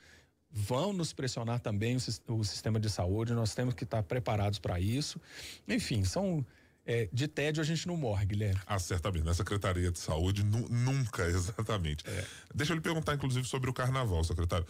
vão 0.57 0.93
nos 0.93 1.13
pressionar 1.13 1.59
também 1.59 1.97
o, 1.97 2.35
o, 2.35 2.45
sistema 2.45 2.79
de 2.79 2.89
saúde, 2.89 3.33
nós 3.33 3.57
temos 3.57 3.75
que 3.75 3.83
estar 3.83 4.05
preparados 4.05 4.61
para 4.61 4.79
isso. 4.79 5.21
Enfim, 5.67 6.05
são 6.05 6.47
é, 6.87 7.09
de 7.13 7.27
tédio 7.27 7.63
a 7.63 7.65
gente 7.65 7.87
não 7.87 7.97
morre, 7.97 8.27
Guilherme. 8.27 8.61
Ah, 8.67 8.79
certamente. 8.79 9.25
Na 9.25 9.35
Secretaria 9.35 9.91
de 9.91 9.99
Saúde, 9.99 10.45
nu, 10.45 10.69
nunca, 10.69 11.25
exatamente. 11.29 12.05
É. 12.07 12.25
Deixa 12.55 12.73
eu 12.73 12.77
lhe 12.77 12.83
perguntar, 12.83 13.15
inclusive, 13.15 13.47
sobre 13.47 13.71
o 13.71 13.73
carnaval, 13.73 14.23
secretário. 14.23 14.67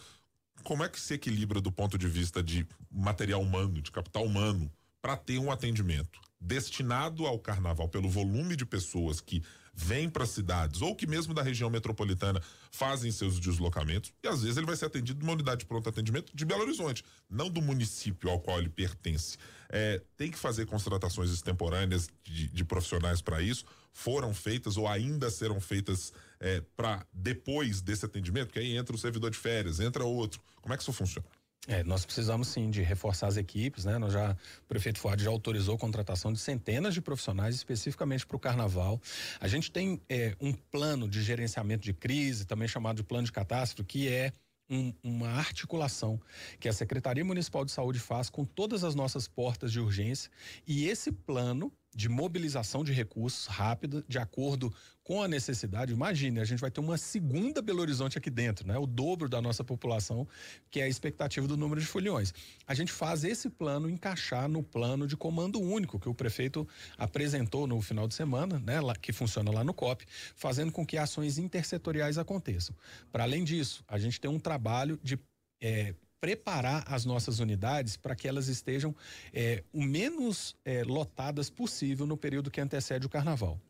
como 0.63 0.83
é 0.83 0.89
que 0.89 0.99
se 0.99 1.13
equilibra 1.13 1.59
do 1.59 1.71
ponto 1.71 1.97
de 1.97 2.07
vista 2.07 2.41
de 2.41 2.65
material 2.89 3.41
humano, 3.41 3.81
de 3.81 3.91
capital 3.91 4.25
humano, 4.25 4.71
para 5.01 5.17
ter 5.17 5.37
um 5.37 5.51
atendimento 5.51 6.19
destinado 6.39 7.25
ao 7.25 7.39
carnaval 7.39 7.89
pelo 7.89 8.09
volume 8.09 8.55
de 8.55 8.65
pessoas 8.65 9.19
que 9.19 9.43
vêm 9.75 10.09
para 10.09 10.25
cidades 10.25 10.81
ou 10.81 10.95
que 10.95 11.05
mesmo 11.05 11.33
da 11.33 11.43
região 11.43 11.69
metropolitana 11.69 12.41
fazem 12.71 13.11
seus 13.11 13.39
deslocamentos 13.39 14.13
e 14.23 14.27
às 14.27 14.41
vezes 14.41 14.57
ele 14.57 14.65
vai 14.65 14.75
ser 14.75 14.85
atendido 14.85 15.19
numa 15.19 15.33
unidade 15.33 15.59
de 15.59 15.65
pronto 15.65 15.89
atendimento 15.89 16.35
de 16.35 16.45
Belo 16.45 16.61
Horizonte, 16.61 17.03
não 17.29 17.49
do 17.49 17.61
município 17.61 18.29
ao 18.29 18.39
qual 18.39 18.59
ele 18.59 18.69
pertence. 18.69 19.37
É, 19.69 20.01
tem 20.15 20.31
que 20.31 20.37
fazer 20.37 20.65
contratações 20.65 21.31
extemporâneas 21.31 22.07
de, 22.23 22.47
de 22.47 22.63
profissionais 22.63 23.21
para 23.21 23.41
isso, 23.41 23.65
foram 23.91 24.33
feitas 24.33 24.77
ou 24.77 24.87
ainda 24.87 25.29
serão 25.29 25.59
feitas 25.59 26.13
é, 26.39 26.61
para 26.75 27.05
depois 27.11 27.81
desse 27.81 28.05
atendimento, 28.05 28.53
que 28.53 28.59
aí 28.59 28.77
entra 28.77 28.95
o 28.95 28.99
servidor 28.99 29.31
de 29.31 29.37
férias, 29.37 29.79
entra 29.79 30.03
outro. 30.03 30.41
Como 30.61 30.73
é 30.73 30.77
que 30.77 30.83
isso 30.83 30.93
funciona? 30.93 31.27
É, 31.67 31.83
nós 31.83 32.05
precisamos 32.05 32.47
sim 32.47 32.69
de 32.69 32.81
reforçar 32.81 33.27
as 33.27 33.37
equipes, 33.37 33.85
né? 33.85 33.97
Nós 33.97 34.13
já, 34.13 34.31
o 34.31 34.67
prefeito 34.67 34.99
Fuad 34.99 35.23
já 35.23 35.29
autorizou 35.29 35.75
a 35.75 35.79
contratação 35.79 36.31
de 36.31 36.39
centenas 36.39 36.93
de 36.93 37.01
profissionais 37.01 37.55
especificamente 37.55 38.25
para 38.25 38.37
o 38.37 38.39
carnaval. 38.39 39.01
A 39.39 39.47
gente 39.47 39.71
tem 39.71 39.99
é, 40.07 40.35
um 40.39 40.53
plano 40.53 41.09
de 41.09 41.23
gerenciamento 41.23 41.83
de 41.83 41.93
crise, 41.93 42.45
também 42.45 42.67
chamado 42.67 42.97
de 42.97 43.03
plano 43.03 43.25
de 43.25 43.31
catástrofe, 43.31 43.87
que 43.87 44.07
é 44.07 44.31
um, 44.69 44.93
uma 45.03 45.29
articulação 45.29 46.19
que 46.59 46.67
a 46.67 46.73
Secretaria 46.73 47.23
Municipal 47.23 47.65
de 47.65 47.71
Saúde 47.71 47.99
faz 47.99 48.29
com 48.29 48.43
todas 48.43 48.83
as 48.83 48.95
nossas 48.95 49.27
portas 49.27 49.71
de 49.71 49.79
urgência 49.79 50.31
e 50.67 50.87
esse 50.87 51.11
plano 51.11 51.71
de 51.95 52.09
mobilização 52.09 52.83
de 52.83 52.91
recursos 52.91 53.47
rápida, 53.47 54.03
de 54.07 54.19
acordo 54.19 54.73
com 55.01 55.23
a 55.23 55.27
necessidade. 55.27 55.93
Imagine, 55.93 56.41
a 56.41 56.45
gente 56.45 56.59
vai 56.59 56.69
ter 56.69 56.81
uma 56.81 56.97
segunda 56.97 57.61
Belo 57.61 57.79
Horizonte 57.79 58.17
aqui 58.17 58.29
dentro, 58.29 58.67
né? 58.67 58.77
O 58.77 58.85
dobro 58.85 59.29
da 59.29 59.41
nossa 59.41 59.63
população, 59.63 60.27
que 60.69 60.81
é 60.81 60.83
a 60.83 60.89
expectativa 60.89 61.47
do 61.47 61.55
número 61.55 61.79
de 61.79 61.87
foliões. 61.87 62.33
A 62.67 62.73
gente 62.73 62.91
faz 62.91 63.23
esse 63.23 63.49
plano 63.49 63.89
encaixar 63.89 64.49
no 64.49 64.61
plano 64.61 65.07
de 65.07 65.15
comando 65.15 65.61
único 65.61 65.99
que 65.99 66.09
o 66.09 66.13
prefeito 66.13 66.67
apresentou 66.97 67.65
no 67.65 67.81
final 67.81 68.07
de 68.07 68.15
semana, 68.15 68.59
né? 68.59 68.81
Lá, 68.81 68.95
que 68.95 69.13
funciona 69.13 69.51
lá 69.51 69.63
no 69.63 69.73
COP, 69.73 70.05
fazendo 70.35 70.71
com 70.71 70.85
que 70.85 70.97
ações 70.97 71.37
intersetoriais 71.37 72.17
aconteçam. 72.17 72.75
Para 73.11 73.23
além 73.23 73.43
disso, 73.43 73.83
a 73.87 73.97
gente 73.97 74.19
tem 74.19 74.29
um 74.29 74.39
trabalho 74.39 74.99
de 75.01 75.17
é, 75.61 75.95
preparar 76.25 76.83
as 76.87 77.05
nossas 77.05 77.37
unidades 77.37 77.95
para 77.95 78.15
que 78.15 78.27
elas 78.27 78.47
estejam 78.47 78.95
é, 79.31 79.63
o 79.71 79.83
menos 79.83 80.55
é, 80.65 80.83
lotadas 80.83 81.51
possível 81.51 82.07
no 82.07 82.17
período 82.17 82.49
que 82.49 82.59
antecede 82.59 83.05
o 83.05 83.09
carnaval. 83.09 83.61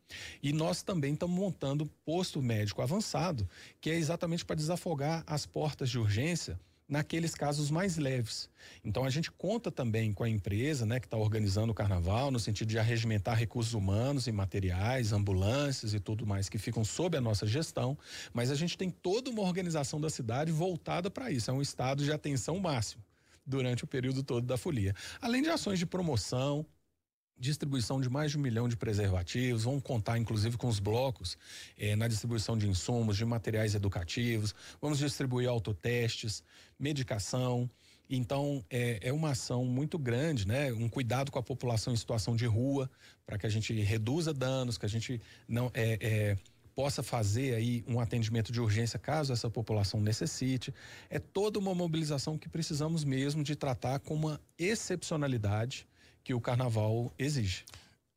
E 0.42 0.54
nós 0.54 0.82
também 0.82 1.12
estamos 1.12 1.38
montando 1.38 1.84
posto 2.02 2.40
médico 2.40 2.80
avançado, 2.80 3.46
que 3.78 3.90
é 3.90 3.94
exatamente 3.94 4.42
para 4.42 4.56
desafogar 4.56 5.22
as 5.26 5.44
portas 5.44 5.90
de 5.90 5.98
urgência 5.98 6.58
naqueles 6.88 7.34
casos 7.34 7.70
mais 7.70 7.96
leves. 7.96 8.48
Então 8.84 9.04
a 9.04 9.10
gente 9.10 9.30
conta 9.30 9.70
também 9.70 10.12
com 10.12 10.22
a 10.22 10.28
empresa, 10.28 10.86
né, 10.86 11.00
que 11.00 11.06
está 11.06 11.16
organizando 11.16 11.72
o 11.72 11.74
carnaval 11.74 12.30
no 12.30 12.38
sentido 12.38 12.68
de 12.68 12.78
arregimentar 12.78 13.36
recursos 13.36 13.74
humanos 13.74 14.26
e 14.26 14.32
materiais, 14.32 15.12
ambulâncias 15.12 15.94
e 15.94 16.00
tudo 16.00 16.26
mais 16.26 16.48
que 16.48 16.58
ficam 16.58 16.84
sob 16.84 17.16
a 17.16 17.20
nossa 17.20 17.46
gestão, 17.46 17.98
mas 18.32 18.50
a 18.50 18.54
gente 18.54 18.78
tem 18.78 18.90
toda 18.90 19.30
uma 19.30 19.42
organização 19.42 20.00
da 20.00 20.10
cidade 20.10 20.52
voltada 20.52 21.10
para 21.10 21.30
isso, 21.30 21.50
é 21.50 21.54
um 21.54 21.62
estado 21.62 22.04
de 22.04 22.12
atenção 22.12 22.58
máximo 22.58 23.02
durante 23.44 23.84
o 23.84 23.86
período 23.86 24.22
todo 24.22 24.44
da 24.44 24.56
folia. 24.56 24.94
Além 25.20 25.42
de 25.42 25.48
ações 25.48 25.78
de 25.78 25.86
promoção, 25.86 26.66
distribuição 27.38 28.00
de 28.00 28.08
mais 28.08 28.30
de 28.30 28.38
um 28.38 28.40
milhão 28.40 28.68
de 28.68 28.76
preservativos, 28.76 29.64
vamos 29.64 29.82
contar 29.82 30.18
inclusive 30.18 30.56
com 30.56 30.68
os 30.68 30.78
blocos 30.78 31.36
eh, 31.78 31.94
na 31.94 32.08
distribuição 32.08 32.56
de 32.56 32.68
insumos, 32.68 33.16
de 33.16 33.24
materiais 33.24 33.74
educativos, 33.74 34.54
vamos 34.80 34.98
distribuir 34.98 35.48
autotestes, 35.48 36.42
medicação. 36.78 37.70
Então 38.08 38.64
é, 38.70 39.00
é 39.08 39.12
uma 39.12 39.30
ação 39.30 39.64
muito 39.64 39.98
grande, 39.98 40.46
né? 40.46 40.72
Um 40.72 40.88
cuidado 40.88 41.30
com 41.30 41.38
a 41.38 41.42
população 41.42 41.92
em 41.92 41.96
situação 41.96 42.36
de 42.36 42.46
rua, 42.46 42.88
para 43.26 43.36
que 43.36 43.46
a 43.46 43.50
gente 43.50 43.72
reduza 43.74 44.32
danos, 44.32 44.78
que 44.78 44.86
a 44.86 44.88
gente 44.88 45.20
não 45.48 45.70
é, 45.74 45.98
é 46.00 46.36
possa 46.76 47.02
fazer 47.02 47.54
aí 47.54 47.82
um 47.88 47.98
atendimento 47.98 48.52
de 48.52 48.60
urgência 48.60 48.98
caso 48.98 49.32
essa 49.32 49.48
população 49.48 49.98
necessite. 49.98 50.74
É 51.08 51.18
toda 51.18 51.58
uma 51.58 51.74
mobilização 51.74 52.36
que 52.36 52.50
precisamos 52.50 53.02
mesmo 53.02 53.42
de 53.42 53.56
tratar 53.56 53.98
com 54.00 54.14
uma 54.14 54.38
excepcionalidade 54.58 55.86
que 56.26 56.34
o 56.34 56.40
carnaval 56.40 57.14
exige. 57.16 57.64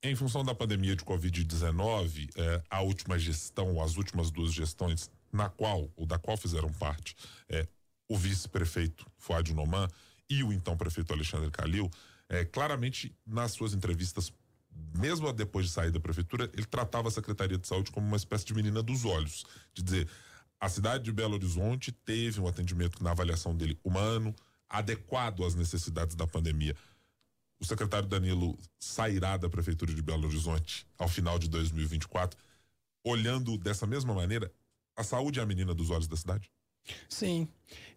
Em 0.01 0.15
função 0.15 0.43
da 0.43 0.55
pandemia 0.55 0.95
de 0.95 1.05
Covid-19, 1.05 2.31
é, 2.35 2.63
a 2.67 2.81
última 2.81 3.19
gestão, 3.19 3.79
as 3.79 3.97
últimas 3.97 4.31
duas 4.31 4.51
gestões, 4.51 5.11
na 5.31 5.47
qual, 5.47 5.91
ou 5.95 6.07
da 6.07 6.17
qual 6.17 6.35
fizeram 6.35 6.73
parte, 6.73 7.15
é, 7.47 7.67
o 8.07 8.17
vice-prefeito 8.17 9.05
Fuad 9.15 9.53
Noman 9.53 9.87
e 10.27 10.43
o 10.43 10.51
então 10.51 10.75
prefeito 10.75 11.13
Alexandre 11.13 11.51
Calil, 11.51 11.87
é, 12.27 12.43
claramente 12.43 13.15
nas 13.27 13.51
suas 13.51 13.75
entrevistas, 13.75 14.33
mesmo 14.97 15.31
depois 15.31 15.67
de 15.67 15.71
sair 15.71 15.91
da 15.91 15.99
prefeitura, 15.99 16.49
ele 16.53 16.65
tratava 16.65 17.09
a 17.09 17.11
Secretaria 17.11 17.59
de 17.59 17.67
Saúde 17.67 17.91
como 17.91 18.07
uma 18.07 18.17
espécie 18.17 18.45
de 18.45 18.55
menina 18.55 18.81
dos 18.81 19.05
olhos, 19.05 19.45
de 19.71 19.83
dizer, 19.83 20.09
a 20.59 20.67
cidade 20.67 21.03
de 21.03 21.11
Belo 21.11 21.35
Horizonte 21.35 21.91
teve 21.91 22.41
um 22.41 22.47
atendimento 22.47 23.03
na 23.03 23.11
avaliação 23.11 23.55
dele 23.55 23.77
humano, 23.83 24.35
adequado 24.67 25.43
às 25.43 25.53
necessidades 25.53 26.15
da 26.15 26.25
pandemia 26.25 26.75
o 27.59 27.65
secretário 27.65 28.07
Danilo 28.07 28.57
sairá 28.79 29.37
da 29.37 29.49
Prefeitura 29.49 29.93
de 29.93 30.01
Belo 30.01 30.27
Horizonte 30.27 30.87
ao 30.97 31.09
final 31.09 31.37
de 31.37 31.49
2024, 31.49 32.39
olhando 33.03 33.57
dessa 33.57 33.85
mesma 33.85 34.13
maneira, 34.13 34.51
a 34.95 35.03
saúde 35.03 35.39
é 35.39 35.43
a 35.43 35.45
menina 35.45 35.73
dos 35.73 35.89
olhos 35.89 36.07
da 36.07 36.15
cidade? 36.15 36.49
Sim, 37.07 37.47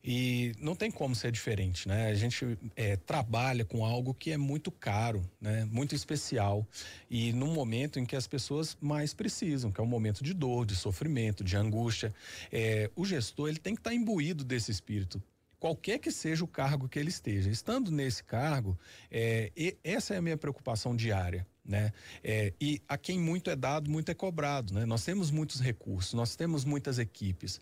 e 0.05 0.53
não 0.59 0.75
tem 0.75 0.90
como 0.90 1.14
ser 1.14 1.33
diferente, 1.33 1.88
né? 1.88 2.09
A 2.09 2.14
gente 2.14 2.59
é, 2.77 2.96
trabalha 2.96 3.64
com 3.64 3.85
algo 3.85 4.12
que 4.12 4.33
é 4.33 4.37
muito 4.37 4.70
caro, 4.70 5.22
né? 5.40 5.64
Muito 5.66 5.94
especial 5.94 6.66
e 7.09 7.33
num 7.33 7.53
momento 7.53 7.98
em 7.98 8.05
que 8.05 8.16
as 8.16 8.27
pessoas 8.27 8.77
mais 8.81 9.14
precisam, 9.14 9.70
que 9.72 9.81
é 9.81 9.85
um 9.85 9.87
momento 9.87 10.22
de 10.22 10.35
dor, 10.35 10.66
de 10.66 10.77
sofrimento, 10.77 11.42
de 11.42 11.57
angústia. 11.57 12.14
É, 12.51 12.90
o 12.94 13.05
gestor 13.05 13.48
ele 13.48 13.59
tem 13.59 13.75
que 13.75 13.81
estar 13.81 13.90
tá 13.90 13.96
imbuído 13.96 14.44
desse 14.44 14.70
espírito 14.70 15.22
qualquer 15.62 16.01
que 16.01 16.11
seja 16.11 16.44
o 16.44 16.48
cargo 16.48 16.88
que 16.88 16.98
ele 16.98 17.09
esteja. 17.09 17.48
Estando 17.48 17.92
nesse 17.92 18.25
cargo, 18.25 18.77
é, 19.09 19.53
essa 19.85 20.12
é 20.12 20.16
a 20.16 20.20
minha 20.20 20.37
preocupação 20.37 20.96
diária. 20.96 21.46
Né? 21.64 21.92
É, 22.25 22.53
e 22.61 22.83
a 22.88 22.98
quem 22.98 23.16
muito 23.20 23.48
é 23.48 23.55
dado, 23.55 23.88
muito 23.88 24.11
é 24.11 24.14
cobrado. 24.14 24.75
Né? 24.75 24.85
Nós 24.85 25.05
temos 25.05 25.31
muitos 25.31 25.61
recursos, 25.61 26.14
nós 26.14 26.35
temos 26.35 26.64
muitas 26.64 26.98
equipes. 26.98 27.61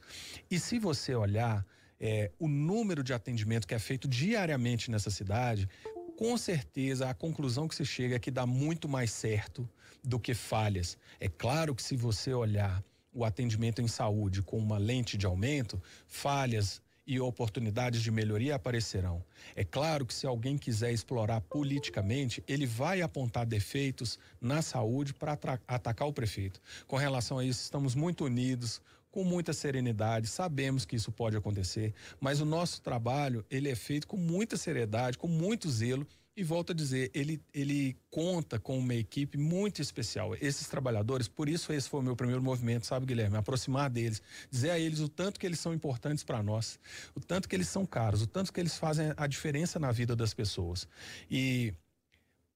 E 0.50 0.58
se 0.58 0.78
você 0.78 1.14
olhar 1.14 1.62
é, 2.00 2.30
o 2.38 2.48
número 2.48 3.04
de 3.04 3.12
atendimento 3.12 3.68
que 3.68 3.74
é 3.74 3.78
feito 3.78 4.08
diariamente 4.08 4.90
nessa 4.90 5.10
cidade, 5.10 5.68
com 6.16 6.38
certeza 6.38 7.06
a 7.06 7.12
conclusão 7.12 7.68
que 7.68 7.74
se 7.74 7.84
chega 7.84 8.16
é 8.16 8.18
que 8.18 8.30
dá 8.30 8.46
muito 8.46 8.88
mais 8.88 9.10
certo 9.10 9.68
do 10.02 10.18
que 10.18 10.32
falhas. 10.32 10.96
É 11.20 11.28
claro 11.28 11.74
que 11.74 11.82
se 11.82 11.96
você 11.96 12.32
olhar 12.32 12.82
o 13.12 13.26
atendimento 13.26 13.82
em 13.82 13.88
saúde 13.88 14.40
com 14.40 14.56
uma 14.56 14.78
lente 14.78 15.18
de 15.18 15.26
aumento, 15.26 15.82
falhas 16.06 16.80
e 17.10 17.18
oportunidades 17.18 18.00
de 18.02 18.10
melhoria 18.12 18.54
aparecerão. 18.54 19.20
É 19.56 19.64
claro 19.64 20.06
que 20.06 20.14
se 20.14 20.28
alguém 20.28 20.56
quiser 20.56 20.92
explorar 20.92 21.40
politicamente, 21.40 22.40
ele 22.46 22.66
vai 22.66 23.02
apontar 23.02 23.44
defeitos 23.44 24.16
na 24.40 24.62
saúde 24.62 25.12
para 25.12 25.36
atacar 25.66 26.06
o 26.06 26.12
prefeito. 26.12 26.62
Com 26.86 26.96
relação 26.96 27.40
a 27.40 27.44
isso, 27.44 27.64
estamos 27.64 27.96
muito 27.96 28.24
unidos, 28.24 28.80
com 29.10 29.24
muita 29.24 29.52
serenidade, 29.52 30.28
sabemos 30.28 30.84
que 30.84 30.94
isso 30.94 31.10
pode 31.10 31.36
acontecer, 31.36 31.92
mas 32.20 32.40
o 32.40 32.44
nosso 32.44 32.80
trabalho, 32.80 33.44
ele 33.50 33.68
é 33.68 33.74
feito 33.74 34.06
com 34.06 34.16
muita 34.16 34.56
seriedade, 34.56 35.18
com 35.18 35.26
muito 35.26 35.68
zelo 35.68 36.06
e 36.36 36.44
volto 36.44 36.72
a 36.72 36.74
dizer, 36.74 37.10
ele, 37.12 37.42
ele 37.52 37.96
conta 38.10 38.58
com 38.58 38.78
uma 38.78 38.94
equipe 38.94 39.36
muito 39.36 39.82
especial. 39.82 40.34
Esses 40.36 40.68
trabalhadores, 40.68 41.28
por 41.28 41.48
isso 41.48 41.72
esse 41.72 41.88
foi 41.88 42.00
o 42.00 42.02
meu 42.02 42.16
primeiro 42.16 42.42
movimento, 42.42 42.86
sabe, 42.86 43.06
Guilherme? 43.06 43.36
Aproximar 43.36 43.90
deles, 43.90 44.22
dizer 44.50 44.70
a 44.70 44.78
eles 44.78 45.00
o 45.00 45.08
tanto 45.08 45.40
que 45.40 45.46
eles 45.46 45.58
são 45.58 45.74
importantes 45.74 46.22
para 46.22 46.42
nós, 46.42 46.78
o 47.14 47.20
tanto 47.20 47.48
que 47.48 47.56
eles 47.56 47.68
são 47.68 47.84
caros, 47.84 48.22
o 48.22 48.26
tanto 48.26 48.52
que 48.52 48.60
eles 48.60 48.76
fazem 48.78 49.12
a 49.16 49.26
diferença 49.26 49.78
na 49.78 49.90
vida 49.90 50.14
das 50.14 50.32
pessoas. 50.32 50.86
E 51.30 51.74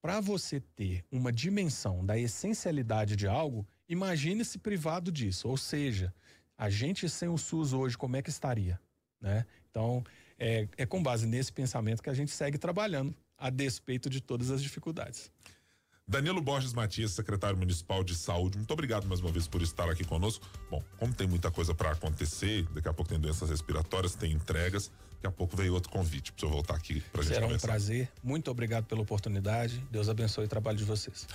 para 0.01 0.21
você 0.21 0.59
ter 0.59 1.03
uma 1.11 1.31
dimensão 1.31 2.05
da 2.05 2.17
essencialidade 2.17 3.15
de 3.15 3.27
algo, 3.27 3.67
imagine-se 3.89 4.57
privado 4.57 5.11
disso. 5.11 5.47
Ou 5.49 5.57
seja, 5.57 6.13
a 6.57 6.69
gente 6.69 7.09
sem 7.09 7.27
o 7.27 7.37
SUS 7.37 7.73
hoje, 7.73 7.97
como 7.97 8.15
é 8.15 8.21
que 8.21 8.29
estaria? 8.29 8.79
Né? 9.19 9.45
Então, 9.69 10.03
é, 10.39 10.67
é 10.77 10.85
com 10.85 11.03
base 11.03 11.25
nesse 11.27 11.51
pensamento 11.51 12.01
que 12.01 12.09
a 12.09 12.13
gente 12.13 12.31
segue 12.31 12.57
trabalhando 12.57 13.15
a 13.37 13.49
despeito 13.49 14.09
de 14.09 14.21
todas 14.21 14.51
as 14.51 14.61
dificuldades. 14.61 15.31
Danilo 16.07 16.39
Borges 16.39 16.71
Matias, 16.71 17.11
secretário 17.11 17.57
municipal 17.57 18.03
de 18.03 18.13
saúde, 18.13 18.57
muito 18.57 18.71
obrigado 18.71 19.07
mais 19.07 19.21
uma 19.21 19.31
vez 19.31 19.47
por 19.47 19.63
estar 19.63 19.89
aqui 19.89 20.03
conosco. 20.03 20.47
Bom, 20.69 20.83
como 20.99 21.11
tem 21.11 21.25
muita 21.25 21.49
coisa 21.49 21.73
para 21.73 21.91
acontecer, 21.91 22.63
daqui 22.75 22.87
a 22.87 22.93
pouco 22.93 23.09
tem 23.09 23.19
doenças 23.19 23.49
respiratórias, 23.49 24.13
tem 24.13 24.31
entregas, 24.31 24.91
daqui 25.13 25.25
a 25.25 25.31
pouco 25.31 25.57
veio 25.57 25.73
outro 25.73 25.89
convite 25.89 26.31
para 26.31 26.45
eu 26.45 26.51
voltar 26.51 26.75
aqui 26.75 27.01
para 27.11 27.23
gente 27.23 27.33
Será 27.33 27.47
um 27.47 27.57
prazer, 27.57 28.11
muito 28.21 28.51
obrigado 28.51 28.85
pela 28.85 29.01
oportunidade, 29.01 29.79
Deus 29.89 30.07
abençoe 30.07 30.45
o 30.45 30.47
trabalho 30.47 30.77
de 30.77 30.83
vocês. 30.83 31.27